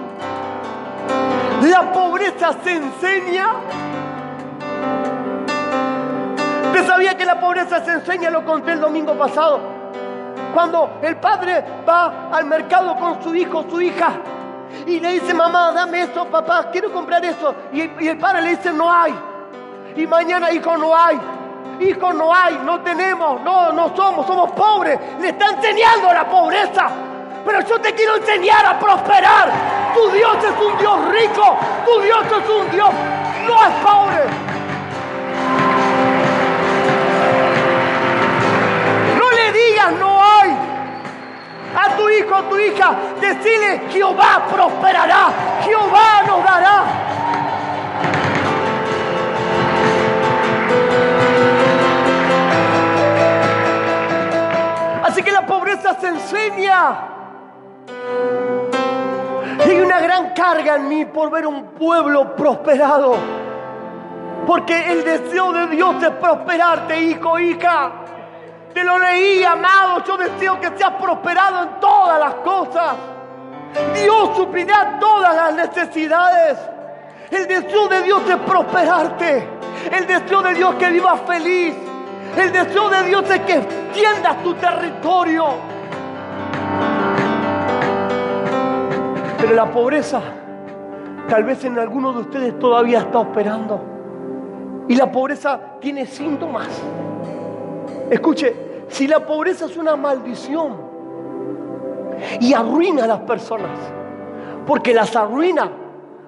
La 1.61 1.91
pobreza 1.91 2.53
se 2.63 2.75
enseña. 2.75 3.47
¿Usted 6.65 6.87
sabía 6.87 7.15
que 7.15 7.25
la 7.25 7.39
pobreza 7.39 7.83
se 7.85 7.91
enseña? 7.91 8.29
Lo 8.29 8.43
conté 8.45 8.73
el 8.73 8.81
domingo 8.81 9.17
pasado. 9.17 9.59
Cuando 10.53 10.99
el 11.01 11.15
padre 11.17 11.63
va 11.87 12.29
al 12.31 12.45
mercado 12.45 12.95
con 12.95 13.23
su 13.23 13.33
hijo, 13.33 13.65
su 13.69 13.81
hija, 13.81 14.11
y 14.85 14.99
le 14.99 15.13
dice, 15.13 15.33
mamá, 15.33 15.71
dame 15.71 16.01
eso, 16.01 16.25
papá, 16.25 16.69
quiero 16.71 16.91
comprar 16.91 17.23
eso. 17.23 17.55
Y, 17.71 18.03
y 18.03 18.07
el 18.07 18.17
padre 18.17 18.41
le 18.41 18.49
dice, 18.49 18.73
no 18.73 18.91
hay. 18.91 19.13
Y 19.95 20.07
mañana, 20.07 20.51
hijo, 20.51 20.75
no 20.77 20.95
hay. 20.95 21.19
Hijo, 21.79 22.13
no 22.13 22.33
hay, 22.33 22.59
no 22.63 22.81
tenemos, 22.81 23.41
no, 23.41 23.71
no 23.71 23.95
somos, 23.95 24.25
somos 24.27 24.51
pobres. 24.51 24.99
Le 25.19 25.29
está 25.29 25.49
enseñando 25.49 26.13
la 26.13 26.25
pobreza. 26.25 26.89
Pero 27.45 27.61
yo 27.61 27.81
te 27.81 27.93
quiero 27.93 28.15
enseñar 28.17 28.65
a 28.65 28.79
prosperar. 28.79 29.51
Tu 29.93 30.09
Dios 30.11 30.37
es 30.37 30.65
un 30.65 30.77
Dios 30.77 31.09
rico. 31.09 31.57
Tu 31.85 32.01
Dios 32.01 32.25
es 32.25 32.49
un 32.49 32.71
Dios, 32.71 32.89
no 33.45 33.63
es 33.63 33.73
pobre. 33.83 34.23
No 39.17 39.31
le 39.31 39.51
digas 39.51 39.91
no 39.93 40.23
hay. 40.23 40.57
A 41.75 41.97
tu 41.97 42.07
hijo, 42.09 42.35
a 42.35 42.49
tu 42.49 42.57
hija, 42.57 42.95
decirle 43.19 43.81
Jehová 43.89 44.43
prosperará. 44.49 45.29
Jehová 45.63 46.23
nos 46.27 46.43
dará. 46.43 47.12
Pobreza 55.45 55.99
se 55.99 56.07
enseña. 56.07 57.09
Hay 59.59 59.79
una 59.79 59.99
gran 59.99 60.33
carga 60.33 60.75
en 60.75 60.87
mí 60.87 61.05
por 61.05 61.29
ver 61.31 61.47
un 61.47 61.65
pueblo 61.71 62.35
prosperado. 62.35 63.15
Porque 64.45 64.91
el 64.91 65.03
deseo 65.03 65.53
de 65.53 65.67
Dios 65.67 66.03
es 66.03 66.09
prosperarte, 66.09 67.01
hijo, 67.01 67.39
hija. 67.39 67.91
Te 68.73 68.83
lo 68.83 68.97
leí, 68.97 69.43
amado. 69.43 70.03
Yo 70.03 70.17
deseo 70.17 70.59
que 70.59 70.69
seas 70.75 70.93
prosperado 71.01 71.63
en 71.63 71.79
todas 71.79 72.19
las 72.19 72.33
cosas. 72.35 72.95
Dios 73.93 74.35
suplirá 74.35 74.97
todas 74.99 75.35
las 75.35 75.53
necesidades. 75.53 76.57
El 77.31 77.47
deseo 77.47 77.87
de 77.87 78.01
Dios 78.03 78.21
es 78.29 78.37
prosperarte. 78.37 79.47
El 79.91 80.07
deseo 80.07 80.41
de 80.41 80.53
Dios 80.53 80.75
que 80.75 80.89
vivas 80.89 81.21
feliz. 81.25 81.75
El 82.37 82.51
deseo 82.51 82.89
de 82.89 83.03
Dios 83.03 83.29
es 83.29 83.39
que 83.41 83.57
extiendas 83.57 84.43
tu 84.43 84.53
territorio. 84.55 85.45
Pero 89.37 89.55
la 89.55 89.71
pobreza, 89.71 90.21
tal 91.29 91.43
vez 91.43 91.63
en 91.65 91.77
algunos 91.77 92.15
de 92.15 92.21
ustedes 92.21 92.59
todavía 92.59 92.99
está 92.99 93.19
operando. 93.19 93.81
Y 94.87 94.95
la 94.95 95.11
pobreza 95.11 95.59
tiene 95.79 96.05
síntomas. 96.05 96.67
Escuche, 98.09 98.85
si 98.87 99.07
la 99.07 99.25
pobreza 99.25 99.65
es 99.65 99.77
una 99.77 99.95
maldición 99.95 100.75
y 102.39 102.53
arruina 102.53 103.05
a 103.05 103.07
las 103.07 103.19
personas, 103.21 103.77
porque 104.65 104.93
las 104.93 105.15
arruina, 105.15 105.69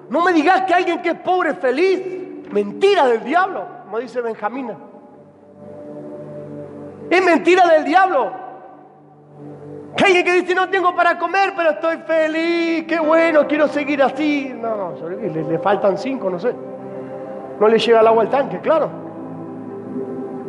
no 0.08 0.22
me 0.22 0.32
digas 0.32 0.62
que 0.62 0.74
alguien 0.74 1.02
que 1.02 1.10
es 1.10 1.20
pobre 1.20 1.50
es 1.50 1.58
feliz, 1.58 2.02
mentira 2.50 3.06
del 3.06 3.24
diablo, 3.24 3.64
como 3.84 3.98
dice 3.98 4.20
Benjamina. 4.20 4.76
Es 7.10 7.24
mentira 7.24 7.66
del 7.68 7.84
diablo. 7.84 8.32
Que 9.96 10.04
alguien 10.04 10.24
que 10.24 10.32
dice 10.32 10.54
no 10.54 10.68
tengo 10.68 10.94
para 10.94 11.18
comer, 11.18 11.54
pero 11.56 11.70
estoy 11.70 11.96
feliz, 11.98 12.84
qué 12.86 12.98
bueno, 13.00 13.46
quiero 13.46 13.66
seguir 13.68 14.02
así. 14.02 14.52
No, 14.54 14.92
no, 14.92 15.08
le, 15.08 15.58
faltan 15.58 15.96
cinco, 15.96 16.28
no 16.28 16.38
sé. 16.38 16.54
No 17.58 17.68
le 17.68 17.78
llega 17.78 18.00
el 18.00 18.06
agua 18.06 18.22
al 18.22 18.28
tanque, 18.28 18.60
claro. 18.60 18.90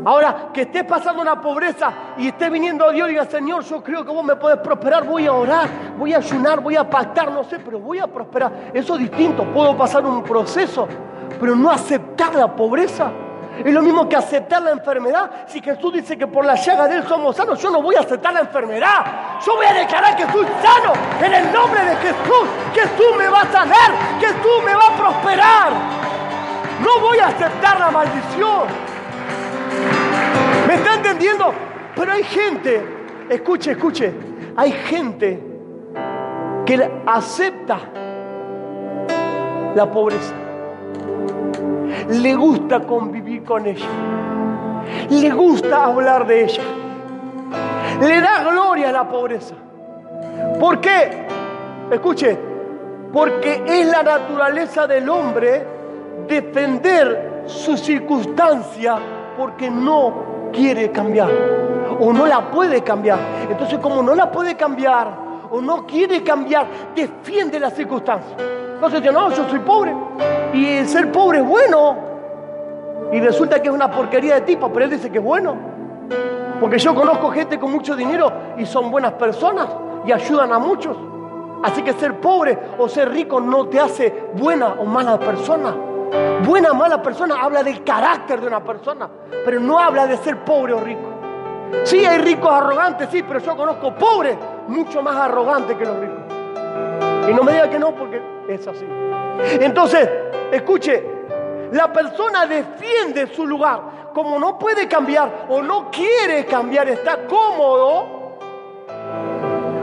Ahora, 0.03 0.49
que 0.53 0.61
estés 0.61 0.83
pasando 0.83 1.21
una 1.21 1.41
pobreza 1.41 1.91
y 2.17 2.27
estés 2.27 2.51
viniendo 2.51 2.85
a 2.85 2.91
Dios 2.91 3.07
y 3.07 3.11
diga, 3.11 3.25
Señor, 3.25 3.63
yo 3.63 3.83
creo 3.83 4.05
que 4.05 4.11
vos 4.11 4.23
me 4.23 4.35
puedes 4.35 4.59
prosperar, 4.59 5.05
voy 5.05 5.25
a 5.27 5.33
orar, 5.33 5.67
voy 5.97 6.13
a 6.13 6.17
ayunar, 6.17 6.61
voy 6.61 6.75
a 6.75 6.89
pactar, 6.89 7.31
no 7.31 7.43
sé, 7.43 7.59
pero 7.59 7.79
voy 7.79 7.99
a 7.99 8.07
prosperar. 8.07 8.71
Eso 8.73 8.95
es 8.95 9.01
distinto, 9.01 9.43
puedo 9.45 9.75
pasar 9.77 10.05
un 10.05 10.23
proceso, 10.23 10.87
pero 11.39 11.55
no 11.55 11.71
aceptar 11.71 12.35
la 12.35 12.53
pobreza. 12.53 13.11
Es 13.63 13.73
lo 13.73 13.81
mismo 13.81 14.07
que 14.07 14.15
aceptar 14.15 14.61
la 14.61 14.71
enfermedad. 14.71 15.29
Si 15.47 15.61
Jesús 15.61 15.93
dice 15.93 16.17
que 16.17 16.27
por 16.27 16.45
la 16.45 16.55
llaga 16.55 16.87
de 16.87 16.97
Él 16.97 17.07
somos 17.07 17.35
sanos, 17.35 17.61
yo 17.61 17.69
no 17.69 17.81
voy 17.81 17.95
a 17.95 18.01
aceptar 18.01 18.33
la 18.33 18.41
enfermedad. 18.41 19.39
Yo 19.45 19.55
voy 19.55 19.65
a 19.65 19.73
declarar 19.73 20.15
que 20.15 20.23
soy 20.31 20.45
sano 20.61 20.93
en 21.23 21.33
el 21.33 21.51
nombre 21.51 21.83
de 21.83 21.95
Jesús. 21.97 22.47
Que 22.73 22.81
tú 22.97 23.03
me 23.17 23.27
vas 23.29 23.45
a 23.45 23.51
sanar, 23.51 23.91
que 24.19 24.27
tú 24.27 24.49
me 24.65 24.75
vas 24.75 24.89
a 24.89 24.95
prosperar. 24.95 25.71
No 26.81 26.99
voy 27.01 27.19
a 27.19 27.27
aceptar 27.27 27.79
la 27.79 27.91
maldición. 27.91 28.67
¿Me 30.67 30.75
está 30.75 30.95
entendiendo? 30.95 31.53
Pero 31.95 32.11
hay 32.11 32.23
gente, 32.23 32.85
escuche, 33.29 33.71
escuche, 33.71 34.13
hay 34.55 34.71
gente 34.71 35.41
que 36.65 37.01
acepta 37.05 37.79
la 39.73 39.91
pobreza 39.91 40.33
le 42.09 42.35
gusta 42.35 42.81
convivir 42.81 43.43
con 43.43 43.65
ella, 43.65 43.87
le 45.09 45.29
gusta 45.31 45.85
hablar 45.85 46.27
de 46.27 46.43
ella, 46.43 46.63
le 48.01 48.21
da 48.21 48.43
gloria 48.43 48.89
a 48.89 48.91
la 48.91 49.07
pobreza. 49.07 49.55
¿Por 50.59 50.79
qué? 50.81 51.27
Escuche, 51.91 52.37
porque 53.11 53.63
es 53.65 53.87
la 53.87 54.03
naturaleza 54.03 54.87
del 54.87 55.09
hombre 55.09 55.65
defender 56.27 57.43
su 57.45 57.77
circunstancia 57.77 58.97
porque 59.37 59.69
no 59.69 60.49
quiere 60.51 60.91
cambiar 60.91 61.29
o 61.99 62.11
no 62.11 62.25
la 62.25 62.51
puede 62.51 62.81
cambiar. 62.81 63.19
Entonces 63.49 63.79
como 63.79 64.03
no 64.03 64.15
la 64.15 64.31
puede 64.31 64.55
cambiar 64.55 65.27
o 65.49 65.61
no 65.61 65.85
quiere 65.85 66.23
cambiar, 66.23 66.67
defiende 66.95 67.59
la 67.59 67.69
circunstancia. 67.69 68.35
Entonces 68.77 69.01
dice, 69.01 69.11
no, 69.11 69.31
yo 69.31 69.49
soy 69.49 69.57
pobre. 69.57 69.91
Y 70.53 70.77
el 70.77 70.87
ser 70.87 71.11
pobre 71.11 71.39
es 71.39 71.45
bueno. 71.45 71.97
Y 73.11 73.19
resulta 73.19 73.59
que 73.59 73.69
es 73.69 73.73
una 73.73 73.89
porquería 73.89 74.35
de 74.35 74.41
tipo, 74.41 74.71
pero 74.71 74.85
él 74.85 74.91
dice 74.91 75.09
que 75.09 75.17
es 75.17 75.23
bueno. 75.23 75.55
Porque 76.59 76.77
yo 76.77 76.93
conozco 76.93 77.31
gente 77.31 77.57
con 77.57 77.71
mucho 77.71 77.95
dinero 77.95 78.31
y 78.55 78.67
son 78.67 78.91
buenas 78.91 79.13
personas 79.13 79.67
y 80.05 80.11
ayudan 80.11 80.53
a 80.53 80.59
muchos. 80.59 80.95
Así 81.63 81.81
que 81.81 81.93
ser 81.93 82.19
pobre 82.21 82.55
o 82.77 82.87
ser 82.87 83.09
rico 83.09 83.39
no 83.39 83.65
te 83.65 83.79
hace 83.79 84.27
buena 84.33 84.75
o 84.77 84.85
mala 84.85 85.17
persona. 85.17 85.75
Buena 86.45 86.69
o 86.71 86.75
mala 86.75 87.01
persona 87.01 87.41
habla 87.41 87.63
del 87.63 87.83
carácter 87.83 88.39
de 88.41 88.45
una 88.45 88.63
persona, 88.63 89.09
pero 89.43 89.59
no 89.59 89.79
habla 89.79 90.05
de 90.05 90.17
ser 90.17 90.37
pobre 90.45 90.73
o 90.73 90.79
rico. 90.79 91.01
Sí, 91.83 92.05
hay 92.05 92.19
ricos 92.19 92.51
arrogantes, 92.51 93.09
sí, 93.11 93.23
pero 93.27 93.39
yo 93.39 93.57
conozco 93.57 93.95
pobres 93.95 94.37
mucho 94.67 95.01
más 95.01 95.15
arrogantes 95.15 95.75
que 95.75 95.83
los 95.83 95.97
ricos. 95.97 96.21
Y 97.27 97.33
no 97.33 97.43
me 97.43 97.53
diga 97.53 97.69
que 97.69 97.79
no, 97.79 97.91
porque 97.91 98.36
es 98.47 98.67
así. 98.67 98.85
Entonces, 99.59 100.09
escuche, 100.51 101.03
la 101.71 101.91
persona 101.91 102.45
defiende 102.45 103.27
su 103.27 103.45
lugar. 103.45 103.97
Como 104.13 104.39
no 104.39 104.57
puede 104.57 104.87
cambiar 104.87 105.45
o 105.49 105.61
no 105.61 105.91
quiere 105.91 106.45
cambiar, 106.45 106.89
está 106.89 107.25
cómodo. 107.27 108.17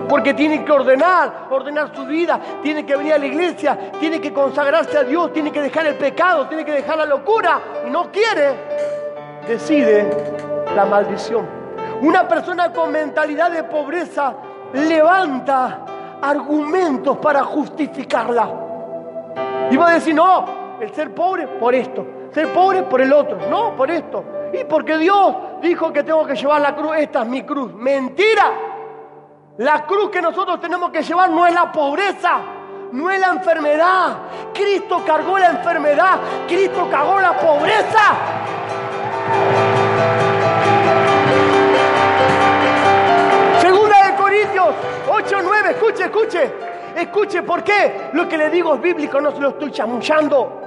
Porque 0.09 0.35
tiene 0.35 0.65
que 0.65 0.73
ordenar, 0.73 1.47
ordenar 1.51 1.95
su 1.95 2.05
vida, 2.05 2.41
tiene 2.63 2.85
que 2.85 2.97
venir 2.97 3.15
a 3.15 3.19
la 3.19 3.27
iglesia, 3.27 3.91
tiene 3.99 4.21
que 4.21 4.33
consagrarse 4.33 4.99
a 4.99 5.03
Dios, 5.03 5.33
tiene 5.33 5.51
que 5.51 5.63
dejar 5.63 5.87
el 5.87 5.95
pecado, 5.95 6.47
tiene 6.47 6.65
que 6.65 6.73
dejar 6.73 6.99
la 6.99 7.07
locura 7.07 7.61
y 7.87 7.91
no 7.91 8.11
quiere, 8.13 8.55
decide 9.49 10.09
la 10.77 10.85
maldición. 10.85 11.47
Una 12.03 12.29
persona 12.29 12.73
con 12.73 12.93
mentalidad 12.93 13.51
de 13.51 13.65
pobreza 13.65 14.35
levanta 14.75 15.85
argumentos 16.23 17.19
para 17.19 17.45
justificarla. 17.45 18.49
Y 19.71 19.77
va 19.77 19.91
a 19.91 19.95
decir, 19.95 20.15
no, 20.15 20.45
el 20.81 20.93
ser 20.93 21.15
pobre 21.15 21.47
por 21.47 21.75
esto, 21.75 22.07
ser 22.33 22.53
pobre 22.53 22.83
por 22.85 23.01
el 23.01 23.13
otro, 23.13 23.39
no, 23.49 23.75
por 23.77 23.91
esto. 23.91 24.25
Y 24.53 24.65
porque 24.65 24.99
Dios 24.99 25.35
dijo 25.63 25.93
que 25.93 26.03
tengo 26.03 26.25
que 26.27 26.37
llevar 26.37 26.61
la 26.61 26.75
cruz, 26.75 26.93
esta 26.99 27.23
es 27.23 27.29
mi 27.29 27.43
cruz. 27.43 27.75
Mentira. 27.75 28.53
La 29.59 29.87
cruz 29.87 30.11
que 30.11 30.21
nosotros 30.21 30.61
tenemos 30.61 30.91
que 30.91 31.03
llevar 31.03 31.31
no 31.31 31.47
es 31.47 31.55
la 31.55 31.71
pobreza, 31.71 32.41
no 32.93 33.11
es 33.11 33.21
la 33.21 33.29
enfermedad. 33.29 34.17
Cristo 34.53 35.03
cargó 35.07 35.39
la 35.39 35.51
enfermedad, 35.51 36.19
Cristo 36.49 36.89
cargó 36.91 37.21
la 37.21 37.39
pobreza. 37.39 38.01
Segunda 43.61 44.07
de 44.07 44.15
Corintios 44.17 44.75
8, 45.15 45.37
9, 45.43 45.71
escuche, 45.71 46.05
escuche. 46.05 46.53
Escuche, 46.97 47.43
¿por 47.43 47.63
qué? 47.65 48.11
Lo 48.13 48.29
que 48.29 48.39
le 48.39 48.51
digo 48.51 48.75
es 48.75 48.81
bíblico, 48.81 49.21
no 49.21 49.33
se 49.33 49.41
lo 49.41 49.51
estoy 49.51 49.71
chamullando. 49.71 50.61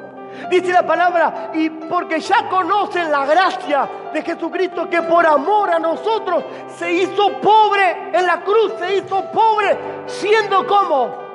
Dice 0.49 0.71
la 0.71 0.85
palabra, 0.85 1.51
y 1.53 1.69
porque 1.69 2.19
ya 2.19 2.47
conocen 2.49 3.09
la 3.11 3.25
gracia 3.25 3.89
de 4.13 4.21
Jesucristo 4.21 4.89
que 4.89 5.01
por 5.01 5.25
amor 5.25 5.71
a 5.71 5.79
nosotros 5.79 6.43
se 6.77 6.91
hizo 6.91 7.39
pobre 7.39 8.11
en 8.13 8.25
la 8.25 8.41
cruz, 8.41 8.73
se 8.79 8.97
hizo 8.97 9.23
pobre, 9.31 9.77
siendo 10.05 10.67
como 10.67 11.27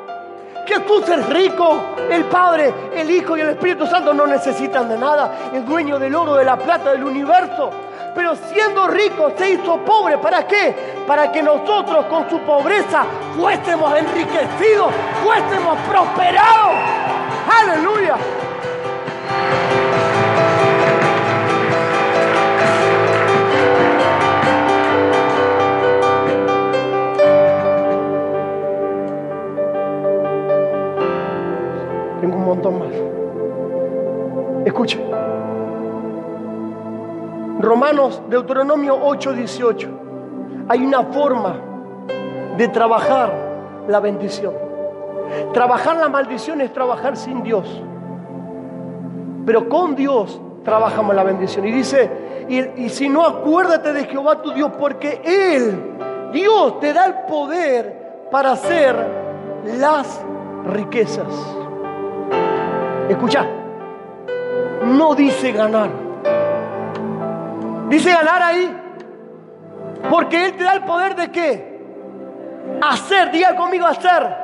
Jesús 0.66 1.09
es 1.09 1.29
rico, 1.29 1.81
el 2.09 2.25
Padre, 2.25 2.72
el 2.94 3.11
Hijo 3.11 3.37
y 3.37 3.40
el 3.40 3.51
Espíritu 3.51 3.87
Santo 3.87 4.14
no 4.14 4.27
necesitan 4.27 4.88
de 4.88 4.96
nada, 4.96 5.51
el 5.53 5.64
dueño 5.64 5.98
del 5.98 6.14
oro, 6.14 6.37
de 6.37 6.44
la 6.44 6.57
plata, 6.57 6.92
del 6.92 7.05
universo. 7.05 7.70
Pero 8.14 8.37
siendo 8.37 8.88
rico 8.88 9.33
se 9.37 9.53
hizo 9.53 9.79
pobre. 9.79 10.18
¿Para 10.18 10.46
qué? 10.46 10.75
Para 11.07 11.33
que 11.33 11.42
nosotros 11.42 12.05
con 12.07 12.29
su 12.29 12.38
pobreza 12.40 13.05
fuésemos 13.37 13.96
enriquecidos, 13.96 14.92
fuésemos 15.22 15.79
prosperados. 15.88 16.72
Aleluya. 17.61 18.16
Tengo 32.20 32.37
un 32.37 32.44
montón 32.44 32.79
más. 32.79 32.92
Escucha. 34.66 35.12
Romanos, 37.62 38.20
Deuteronomio 38.29 38.98
8, 39.01 39.33
18. 39.35 39.88
Hay 40.68 40.85
una 40.85 41.05
forma 41.05 41.55
de 42.57 42.68
trabajar 42.68 43.33
la 43.87 44.01
bendición. 44.01 44.53
Trabajar 45.53 45.96
la 45.96 46.09
maldición 46.09 46.61
es 46.61 46.72
trabajar 46.72 47.16
sin 47.16 47.42
Dios. 47.44 47.83
Pero 49.46 49.68
con 49.68 49.94
Dios 49.94 50.40
trabajamos 50.64 51.14
la 51.14 51.22
bendición. 51.22 51.64
Y 51.66 51.70
dice, 51.70 52.11
y, 52.48 52.88
si 52.88 53.09
no, 53.09 53.25
acuérdate 53.25 53.92
de 53.92 54.05
Jehová 54.07 54.42
tu 54.42 54.53
Dios, 54.53 54.72
porque 54.79 55.22
Él, 55.25 56.31
Dios, 56.33 56.81
te 56.81 56.92
da 56.92 57.07
el 57.07 57.14
poder 57.29 58.27
para 58.33 58.53
hacer 58.53 58.96
las 59.79 60.20
riquezas. 60.66 61.33
Escucha, 63.09 63.46
no 64.85 65.14
dice 65.14 65.53
ganar. 65.53 66.01
Dice 67.92 68.11
ganar 68.11 68.42
ahí, 68.42 68.74
porque 70.09 70.46
Él 70.46 70.57
te 70.57 70.64
da 70.64 70.72
el 70.72 70.85
poder 70.85 71.14
de 71.14 71.31
qué? 71.31 71.78
Hacer, 72.81 73.31
diga 73.31 73.55
conmigo 73.55 73.85
hacer. 73.85 74.35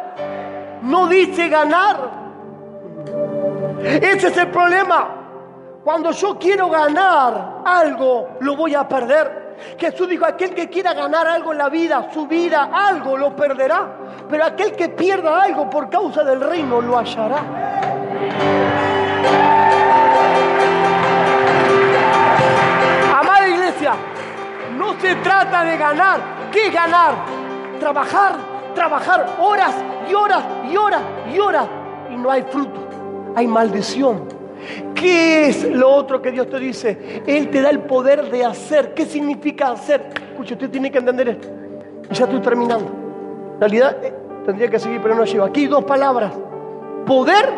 No 0.82 1.06
dice 1.06 1.48
ganar. 1.48 1.96
Ese 3.82 4.28
es 4.28 4.36
el 4.36 4.48
problema. 4.48 5.80
Cuando 5.82 6.10
yo 6.10 6.38
quiero 6.38 6.68
ganar 6.68 7.62
algo, 7.64 8.36
lo 8.40 8.54
voy 8.54 8.74
a 8.74 8.86
perder. 8.86 9.56
Jesús 9.78 10.06
dijo, 10.10 10.26
aquel 10.26 10.54
que 10.54 10.68
quiera 10.68 10.92
ganar 10.92 11.26
algo 11.26 11.52
en 11.52 11.58
la 11.58 11.70
vida, 11.70 12.06
su 12.12 12.26
vida, 12.26 12.68
algo 12.70 13.16
lo 13.16 13.34
perderá. 13.34 13.96
Pero 14.28 14.44
aquel 14.44 14.72
que 14.72 14.90
pierda 14.90 15.42
algo 15.44 15.70
por 15.70 15.88
causa 15.88 16.22
del 16.22 16.42
reino, 16.42 16.82
lo 16.82 16.98
hallará. 16.98 18.67
Se 25.00 25.14
trata 25.16 25.64
de 25.64 25.76
ganar. 25.76 26.20
¿Qué 26.50 26.70
ganar? 26.70 27.14
Trabajar, 27.80 28.36
trabajar 28.74 29.36
horas 29.40 29.74
y 30.08 30.14
horas 30.14 30.44
y 30.70 30.76
horas 30.76 31.02
y 31.32 31.38
horas 31.38 31.66
y 32.10 32.16
no 32.16 32.30
hay 32.30 32.42
fruto 32.42 32.88
hay 33.38 33.46
maldición. 33.46 34.24
¿Qué 34.94 35.48
es 35.48 35.62
lo 35.64 35.88
otro 35.90 36.20
que 36.20 36.32
Dios 36.32 36.48
te 36.50 36.58
dice? 36.58 37.22
Él 37.26 37.50
te 37.50 37.62
da 37.62 37.70
el 37.70 37.80
poder 37.80 38.30
de 38.30 38.44
hacer. 38.44 38.94
¿Qué 38.94 39.06
significa 39.06 39.70
hacer? 39.70 40.10
Escucha, 40.30 40.54
usted 40.54 40.70
tiene 40.70 40.90
que 40.90 40.98
entender 40.98 41.28
esto. 41.28 41.48
Y 42.10 42.14
ya 42.14 42.24
estoy 42.24 42.40
terminando. 42.40 42.90
En 43.54 43.60
realidad 43.60 43.96
eh, 44.02 44.12
tendría 44.44 44.68
que 44.68 44.80
seguir, 44.80 45.00
pero 45.00 45.14
no 45.14 45.24
llevo. 45.24 45.44
Aquí 45.44 45.66
dos 45.66 45.84
palabras. 45.84 46.32
Poder. 47.06 47.48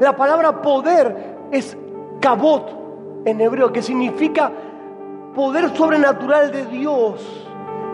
La 0.00 0.16
palabra 0.16 0.62
poder 0.62 1.36
es 1.52 1.76
cabot 2.20 3.22
en 3.26 3.40
hebreo, 3.42 3.70
que 3.70 3.82
significa 3.82 4.50
poder 5.34 5.76
sobrenatural 5.76 6.50
de 6.50 6.66
Dios 6.66 7.46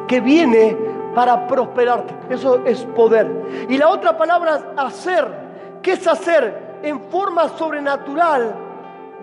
que 0.07 0.21
viene 0.21 0.77
para 1.15 1.47
prosperarte. 1.47 2.15
Eso 2.35 2.65
es 2.65 2.85
poder. 2.85 3.67
Y 3.69 3.77
la 3.79 3.89
otra 3.89 4.17
palabra 4.17 4.57
es 4.57 4.65
hacer. 4.77 5.51
¿Qué 5.83 5.93
es 5.93 6.07
hacer? 6.07 6.71
en 6.83 7.01
forma 7.11 7.49
sobrenatural, 7.49 8.55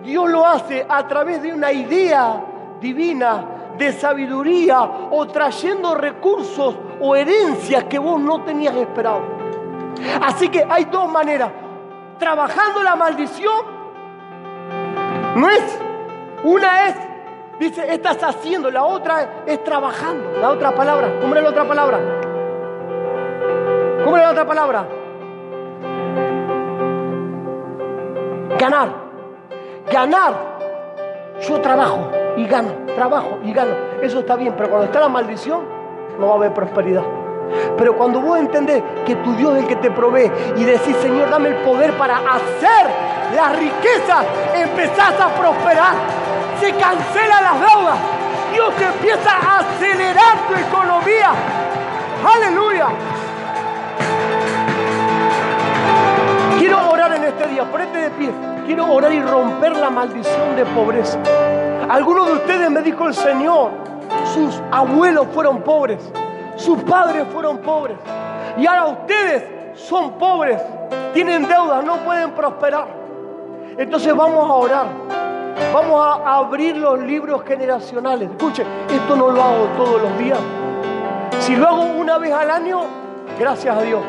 Dios 0.02 0.30
lo 0.30 0.46
hace 0.46 0.86
a 0.88 1.06
través 1.06 1.42
de 1.42 1.52
una 1.52 1.72
idea 1.72 2.44
divina, 2.80 3.44
de 3.76 3.92
sabiduría 3.92 4.80
o 5.10 5.26
trayendo 5.26 5.94
recursos 5.94 6.76
o 7.00 7.16
herencias 7.16 7.84
que 7.84 7.98
vos 7.98 8.20
no 8.20 8.42
tenías 8.42 8.74
esperado. 8.76 9.22
Así 10.20 10.48
que 10.48 10.64
hay 10.68 10.84
dos 10.84 11.10
maneras. 11.10 11.50
Trabajando 12.18 12.82
la 12.82 12.96
maldición, 12.96 13.64
no 15.36 15.48
es, 15.48 15.80
una 16.42 16.88
es, 16.88 16.96
dice, 17.58 17.92
estás 17.92 18.22
haciendo, 18.22 18.70
la 18.70 18.84
otra 18.84 19.42
es 19.46 19.62
trabajando. 19.64 20.40
La 20.40 20.50
otra 20.50 20.74
palabra, 20.74 21.18
¿cómo 21.20 21.34
era 21.34 21.42
la 21.42 21.50
otra 21.50 21.66
palabra? 21.66 21.98
¿Cómo 24.04 24.16
la 24.16 24.30
otra 24.30 24.46
palabra? 24.46 24.86
Ganar. 28.58 28.88
Ganar. 29.90 30.34
Yo 31.40 31.60
trabajo 31.60 32.10
y 32.36 32.46
gano. 32.46 32.70
Trabajo 32.94 33.38
y 33.44 33.52
gano. 33.52 33.74
Eso 34.02 34.20
está 34.20 34.36
bien, 34.36 34.54
pero 34.56 34.70
cuando 34.70 34.86
está 34.86 35.00
la 35.00 35.08
maldición, 35.08 35.60
no 36.18 36.26
va 36.26 36.32
a 36.32 36.36
haber 36.36 36.54
prosperidad. 36.54 37.02
Pero 37.76 37.96
cuando 37.96 38.20
vos 38.20 38.38
entendés 38.38 38.82
que 39.06 39.14
tu 39.16 39.34
Dios 39.34 39.56
es 39.56 39.62
el 39.62 39.68
que 39.68 39.76
te 39.76 39.90
provee 39.90 40.30
y 40.56 40.64
decís, 40.64 40.96
Señor, 40.96 41.30
dame 41.30 41.50
el 41.50 41.56
poder 41.56 41.92
para 41.98 42.16
hacer 42.16 42.86
las 43.34 43.58
riquezas, 43.58 44.24
empezás 44.54 45.20
a 45.20 45.28
prosperar. 45.28 46.17
Se 46.60 46.72
cancelan 46.72 47.44
las 47.44 47.60
deudas. 47.60 47.98
Dios 48.52 48.72
empieza 48.80 49.30
a 49.30 49.58
acelerar 49.58 50.36
tu 50.48 50.54
economía. 50.54 51.30
Aleluya. 52.34 52.88
Quiero 56.58 56.90
orar 56.90 57.12
en 57.14 57.24
este 57.24 57.46
día, 57.46 57.64
ponete 57.64 57.98
de 57.98 58.10
pie. 58.10 58.30
Quiero 58.66 58.92
orar 58.92 59.12
y 59.12 59.22
romper 59.22 59.76
la 59.76 59.90
maldición 59.90 60.56
de 60.56 60.64
pobreza. 60.66 61.18
Algunos 61.88 62.26
de 62.26 62.32
ustedes 62.34 62.70
me 62.70 62.82
dijo 62.82 63.06
el 63.06 63.14
Señor, 63.14 63.70
sus 64.34 64.60
abuelos 64.70 65.26
fueron 65.32 65.62
pobres, 65.62 66.02
sus 66.56 66.82
padres 66.82 67.24
fueron 67.32 67.58
pobres. 67.58 67.96
Y 68.58 68.66
ahora 68.66 68.86
ustedes 68.86 69.44
son 69.74 70.18
pobres, 70.18 70.60
tienen 71.14 71.46
deudas, 71.46 71.84
no 71.84 71.96
pueden 71.98 72.32
prosperar. 72.32 72.88
Entonces 73.78 74.14
vamos 74.14 74.50
a 74.50 74.52
orar. 74.52 75.17
Vamos 75.72 76.06
a 76.24 76.36
abrir 76.36 76.76
los 76.76 76.98
libros 77.00 77.42
generacionales. 77.44 78.30
Escuche, 78.30 78.64
esto 78.90 79.16
no 79.16 79.30
lo 79.30 79.42
hago 79.42 79.64
todos 79.76 80.02
los 80.02 80.18
días. 80.18 80.38
Si 81.40 81.56
lo 81.56 81.68
hago 81.68 81.82
una 81.82 82.18
vez 82.18 82.32
al 82.32 82.50
año, 82.50 82.82
gracias 83.38 83.76
a 83.76 83.82
Dios. 83.82 84.00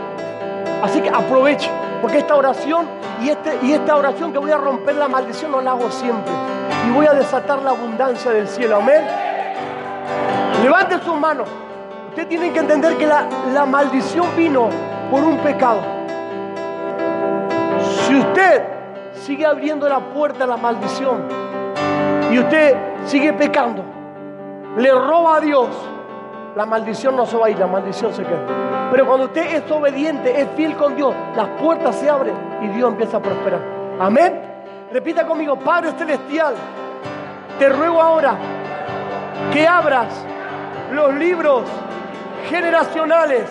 Así 0.82 1.02
que 1.02 1.10
aproveche. 1.10 1.70
Porque 2.02 2.20
esta 2.20 2.36
oración 2.36 2.88
y, 3.22 3.30
este, 3.30 3.60
y 3.62 3.74
esta 3.74 3.98
oración 3.98 4.32
que 4.32 4.40
voy 4.40 4.52
a 4.52 4.58
romper 4.58 4.96
la 4.96 5.08
maldición 5.10 5.52
no 5.52 5.60
la 5.60 5.72
hago 5.72 5.92
siempre. 5.92 6.32
Y 6.88 6.92
voy 6.92 7.08
a 7.08 7.14
desatar 7.14 7.62
la 7.62 7.72
abundancia 7.72 8.32
del 8.32 8.48
cielo. 8.48 8.78
Amén. 8.78 9.04
Levante 10.64 10.98
sus 11.00 11.20
manos. 11.20 11.48
usted 12.10 12.28
tiene 12.28 12.52
que 12.52 12.60
entender 12.60 12.98
que 12.98 13.06
la, 13.06 13.28
la 13.54 13.66
maldición 13.66 14.28
vino 14.38 14.70
por 15.12 15.24
un 15.24 15.38
pecado. 15.40 15.82
Si 18.08 18.16
usted 18.16 18.79
sigue 19.30 19.46
abriendo 19.46 19.88
la 19.88 20.00
puerta 20.00 20.46
a 20.46 20.48
la 20.48 20.58
maldición 20.58 21.22
y 22.32 22.40
usted 22.40 22.76
sigue 23.06 23.32
pecando, 23.34 23.84
le 24.76 24.92
roba 24.92 25.36
a 25.36 25.40
Dios, 25.40 25.68
la 26.56 26.66
maldición 26.66 27.16
no 27.16 27.28
se 27.28 27.38
va 27.38 27.46
a 27.46 27.50
ir, 27.52 27.60
la 27.60 27.68
maldición 27.68 28.12
se 28.12 28.24
queda. 28.24 28.90
Pero 28.90 29.06
cuando 29.06 29.28
usted 29.28 29.54
es 29.54 29.70
obediente, 29.70 30.42
es 30.42 30.48
fiel 30.56 30.76
con 30.76 30.96
Dios, 30.96 31.14
las 31.36 31.48
puertas 31.62 31.96
se 31.98 32.10
abren 32.10 32.34
y 32.64 32.70
Dios 32.70 32.90
empieza 32.90 33.18
a 33.18 33.20
prosperar. 33.20 33.60
Amén. 34.00 34.42
Repita 34.92 35.28
conmigo, 35.28 35.60
Padre 35.60 35.92
Celestial, 35.92 36.56
te 37.60 37.70
ruego 37.70 38.02
ahora 38.02 38.34
que 39.54 39.68
abras 39.68 40.08
los 40.92 41.14
libros 41.14 41.66
generacionales 42.50 43.44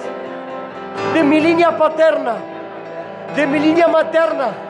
de 1.15 1.23
mi 1.23 1.41
línea 1.41 1.79
paterna, 1.79 2.35
de 3.37 3.47
mi 3.47 3.61
línea 3.61 3.87
materna, 3.87 4.67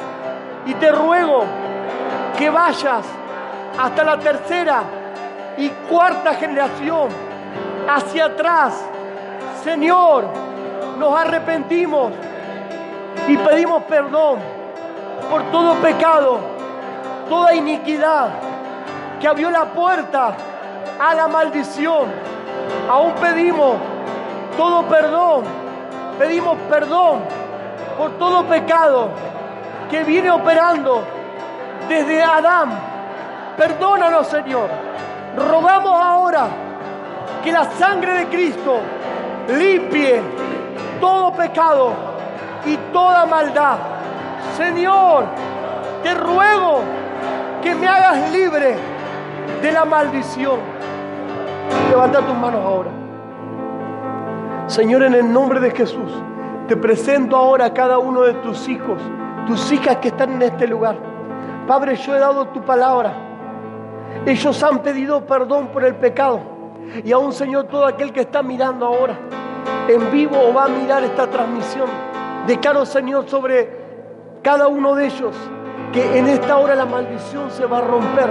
y 0.68 0.74
te 0.74 0.92
ruego 0.92 1.44
que 2.36 2.50
vayas 2.50 3.06
hasta 3.78 4.04
la 4.04 4.18
tercera 4.18 4.82
y 5.56 5.70
cuarta 5.88 6.34
generación, 6.34 7.08
hacia 7.88 8.26
atrás. 8.26 8.84
Señor, 9.64 10.26
nos 10.98 11.18
arrepentimos 11.18 12.12
y 13.26 13.36
pedimos 13.38 13.82
perdón 13.84 14.40
por 15.30 15.42
todo 15.44 15.74
pecado, 15.76 16.38
toda 17.30 17.54
iniquidad 17.54 18.28
que 19.18 19.26
abrió 19.26 19.50
la 19.50 19.64
puerta 19.64 20.34
a 21.00 21.14
la 21.14 21.28
maldición. 21.28 22.08
Aún 22.90 23.14
pedimos 23.14 23.76
todo 24.54 24.82
perdón, 24.82 25.44
pedimos 26.18 26.58
perdón 26.68 27.20
por 27.96 28.10
todo 28.18 28.44
pecado 28.44 29.27
que 29.90 30.04
viene 30.04 30.30
operando 30.30 31.02
desde 31.88 32.22
Adán. 32.22 32.70
Perdónanos, 33.56 34.26
Señor. 34.28 34.68
Rogamos 35.36 36.00
ahora 36.00 36.48
que 37.42 37.52
la 37.52 37.64
sangre 37.72 38.12
de 38.18 38.26
Cristo 38.26 38.80
limpie 39.48 40.20
todo 41.00 41.32
pecado 41.32 41.92
y 42.66 42.76
toda 42.92 43.26
maldad. 43.26 43.78
Señor, 44.56 45.24
te 46.02 46.14
ruego 46.14 46.82
que 47.62 47.74
me 47.74 47.86
hagas 47.86 48.30
libre 48.32 48.76
de 49.62 49.72
la 49.72 49.84
maldición. 49.84 50.58
Levanta 51.90 52.20
tus 52.20 52.34
manos 52.36 52.64
ahora. 52.64 52.90
Señor, 54.66 55.02
en 55.02 55.14
el 55.14 55.32
nombre 55.32 55.60
de 55.60 55.70
Jesús, 55.70 56.12
te 56.68 56.76
presento 56.76 57.36
ahora 57.36 57.66
a 57.66 57.72
cada 57.72 57.98
uno 57.98 58.22
de 58.22 58.34
tus 58.34 58.68
hijos, 58.68 59.00
tus 59.48 59.72
hijas 59.72 59.96
que 59.96 60.08
están 60.08 60.34
en 60.34 60.42
este 60.42 60.68
lugar. 60.68 60.96
Padre, 61.66 61.96
yo 61.96 62.14
he 62.14 62.18
dado 62.18 62.48
tu 62.48 62.60
palabra. 62.60 63.14
Ellos 64.26 64.62
han 64.62 64.80
pedido 64.80 65.24
perdón 65.24 65.68
por 65.68 65.84
el 65.84 65.96
pecado. 65.96 66.40
Y 67.02 67.12
aún, 67.12 67.32
Señor, 67.32 67.64
todo 67.64 67.86
aquel 67.86 68.12
que 68.12 68.20
está 68.20 68.42
mirando 68.42 68.86
ahora 68.86 69.18
en 69.88 70.10
vivo 70.12 70.36
o 70.38 70.52
va 70.52 70.64
a 70.64 70.68
mirar 70.68 71.02
esta 71.02 71.26
transmisión, 71.28 71.88
declaro, 72.46 72.84
Señor, 72.84 73.26
sobre 73.26 73.70
cada 74.42 74.68
uno 74.68 74.94
de 74.94 75.06
ellos 75.06 75.34
que 75.92 76.18
en 76.18 76.28
esta 76.28 76.58
hora 76.58 76.74
la 76.74 76.84
maldición 76.84 77.50
se 77.50 77.64
va 77.64 77.78
a 77.78 77.80
romper, 77.80 78.30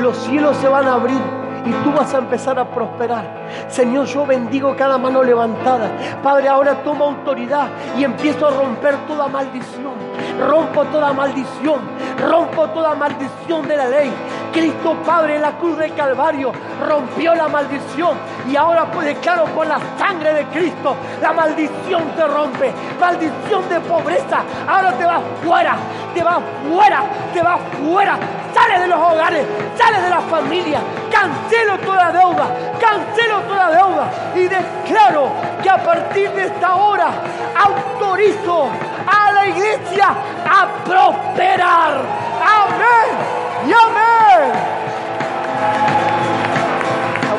los 0.00 0.16
cielos 0.16 0.56
se 0.56 0.68
van 0.68 0.86
a 0.86 0.94
abrir 0.94 1.20
y 1.66 1.70
tú 1.84 1.92
vas 1.92 2.12
a 2.14 2.18
empezar 2.18 2.58
a 2.58 2.70
prosperar. 2.70 3.24
Señor, 3.68 4.06
yo 4.06 4.26
bendigo 4.26 4.74
cada 4.76 4.96
mano 4.96 5.22
levantada. 5.22 5.90
Padre, 6.22 6.48
ahora 6.48 6.82
toma 6.82 7.04
autoridad 7.04 7.68
y 7.98 8.04
empiezo 8.04 8.46
a 8.46 8.50
romper 8.50 8.96
toda 9.06 9.28
maldición. 9.28 10.11
Rompo 10.40 10.84
toda 10.86 11.12
maldición. 11.12 11.80
Rompo 12.18 12.68
toda 12.68 12.94
maldición 12.94 13.66
de 13.68 13.76
la 13.76 13.88
ley. 13.88 14.12
Cristo 14.52 14.94
Padre 15.04 15.36
en 15.36 15.42
la 15.42 15.52
cruz 15.52 15.78
del 15.78 15.94
Calvario 15.94 16.52
rompió 16.86 17.34
la 17.34 17.48
maldición 17.48 18.18
y 18.48 18.54
ahora 18.54 18.84
pues 18.90 19.06
declaro 19.06 19.46
con 19.54 19.68
la 19.68 19.78
sangre 19.98 20.34
de 20.34 20.44
Cristo 20.46 20.94
la 21.22 21.32
maldición 21.32 22.02
te 22.14 22.26
rompe, 22.26 22.72
maldición 23.00 23.68
de 23.68 23.80
pobreza, 23.80 24.42
ahora 24.68 24.92
te 24.92 25.04
vas 25.06 25.22
fuera, 25.42 25.76
te 26.14 26.22
vas 26.22 26.40
fuera, 26.68 27.02
te 27.32 27.42
vas 27.42 27.60
fuera, 27.82 28.18
sale 28.52 28.80
de 28.80 28.86
los 28.88 28.98
hogares, 28.98 29.46
sale 29.76 30.02
de 30.02 30.10
la 30.10 30.20
familia, 30.20 30.80
cancelo 31.10 31.78
toda 31.78 32.12
deuda, 32.12 32.46
cancelo 32.78 33.40
toda 33.48 33.70
deuda 33.70 34.10
y 34.34 34.42
declaro 34.42 35.30
que 35.62 35.70
a 35.70 35.82
partir 35.82 36.30
de 36.32 36.44
esta 36.44 36.74
hora 36.74 37.10
autorizo 37.64 38.68
iglesia 39.48 40.08
a 40.44 40.68
prosperar. 40.84 42.02
Amén 42.40 43.08
y 43.66 43.72
amén. 43.72 44.72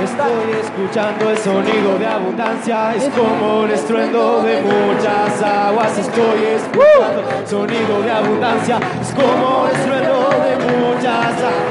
Estoy 0.04 0.52
escuchando 0.62 1.30
el 1.30 1.38
sonido 1.38 1.98
de 1.98 2.06
abundancia, 2.06 2.94
es 2.94 3.06
como 3.10 3.64
el 3.64 3.72
estruendo 3.72 4.42
de 4.44 4.62
muchas 4.62 5.42
aguas. 5.42 5.98
Estoy 5.98 6.44
escuchando 6.44 7.24
el 7.40 7.48
sonido 7.48 8.02
de 8.02 8.12
abundancia, 8.12 8.80
es 9.02 9.14
como 9.14 9.68
el 9.68 9.76
estruendo 9.76 10.30
de 10.30 10.56
muchas 10.78 11.42
aguas. 11.42 11.63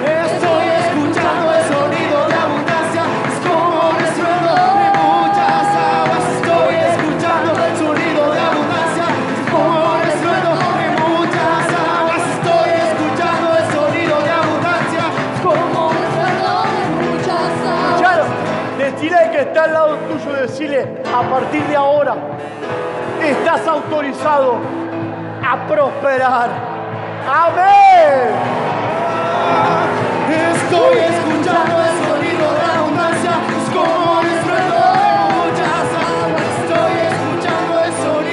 a 20.83 21.23
partir 21.23 21.63
de 21.65 21.77
ahora 21.77 22.15
estás 23.23 23.67
autorizado 23.67 24.57
a 25.47 25.67
prosperar. 25.67 26.51
Amén. 27.29 28.33
Estoy 30.31 30.99
escuchando. 30.99 31.92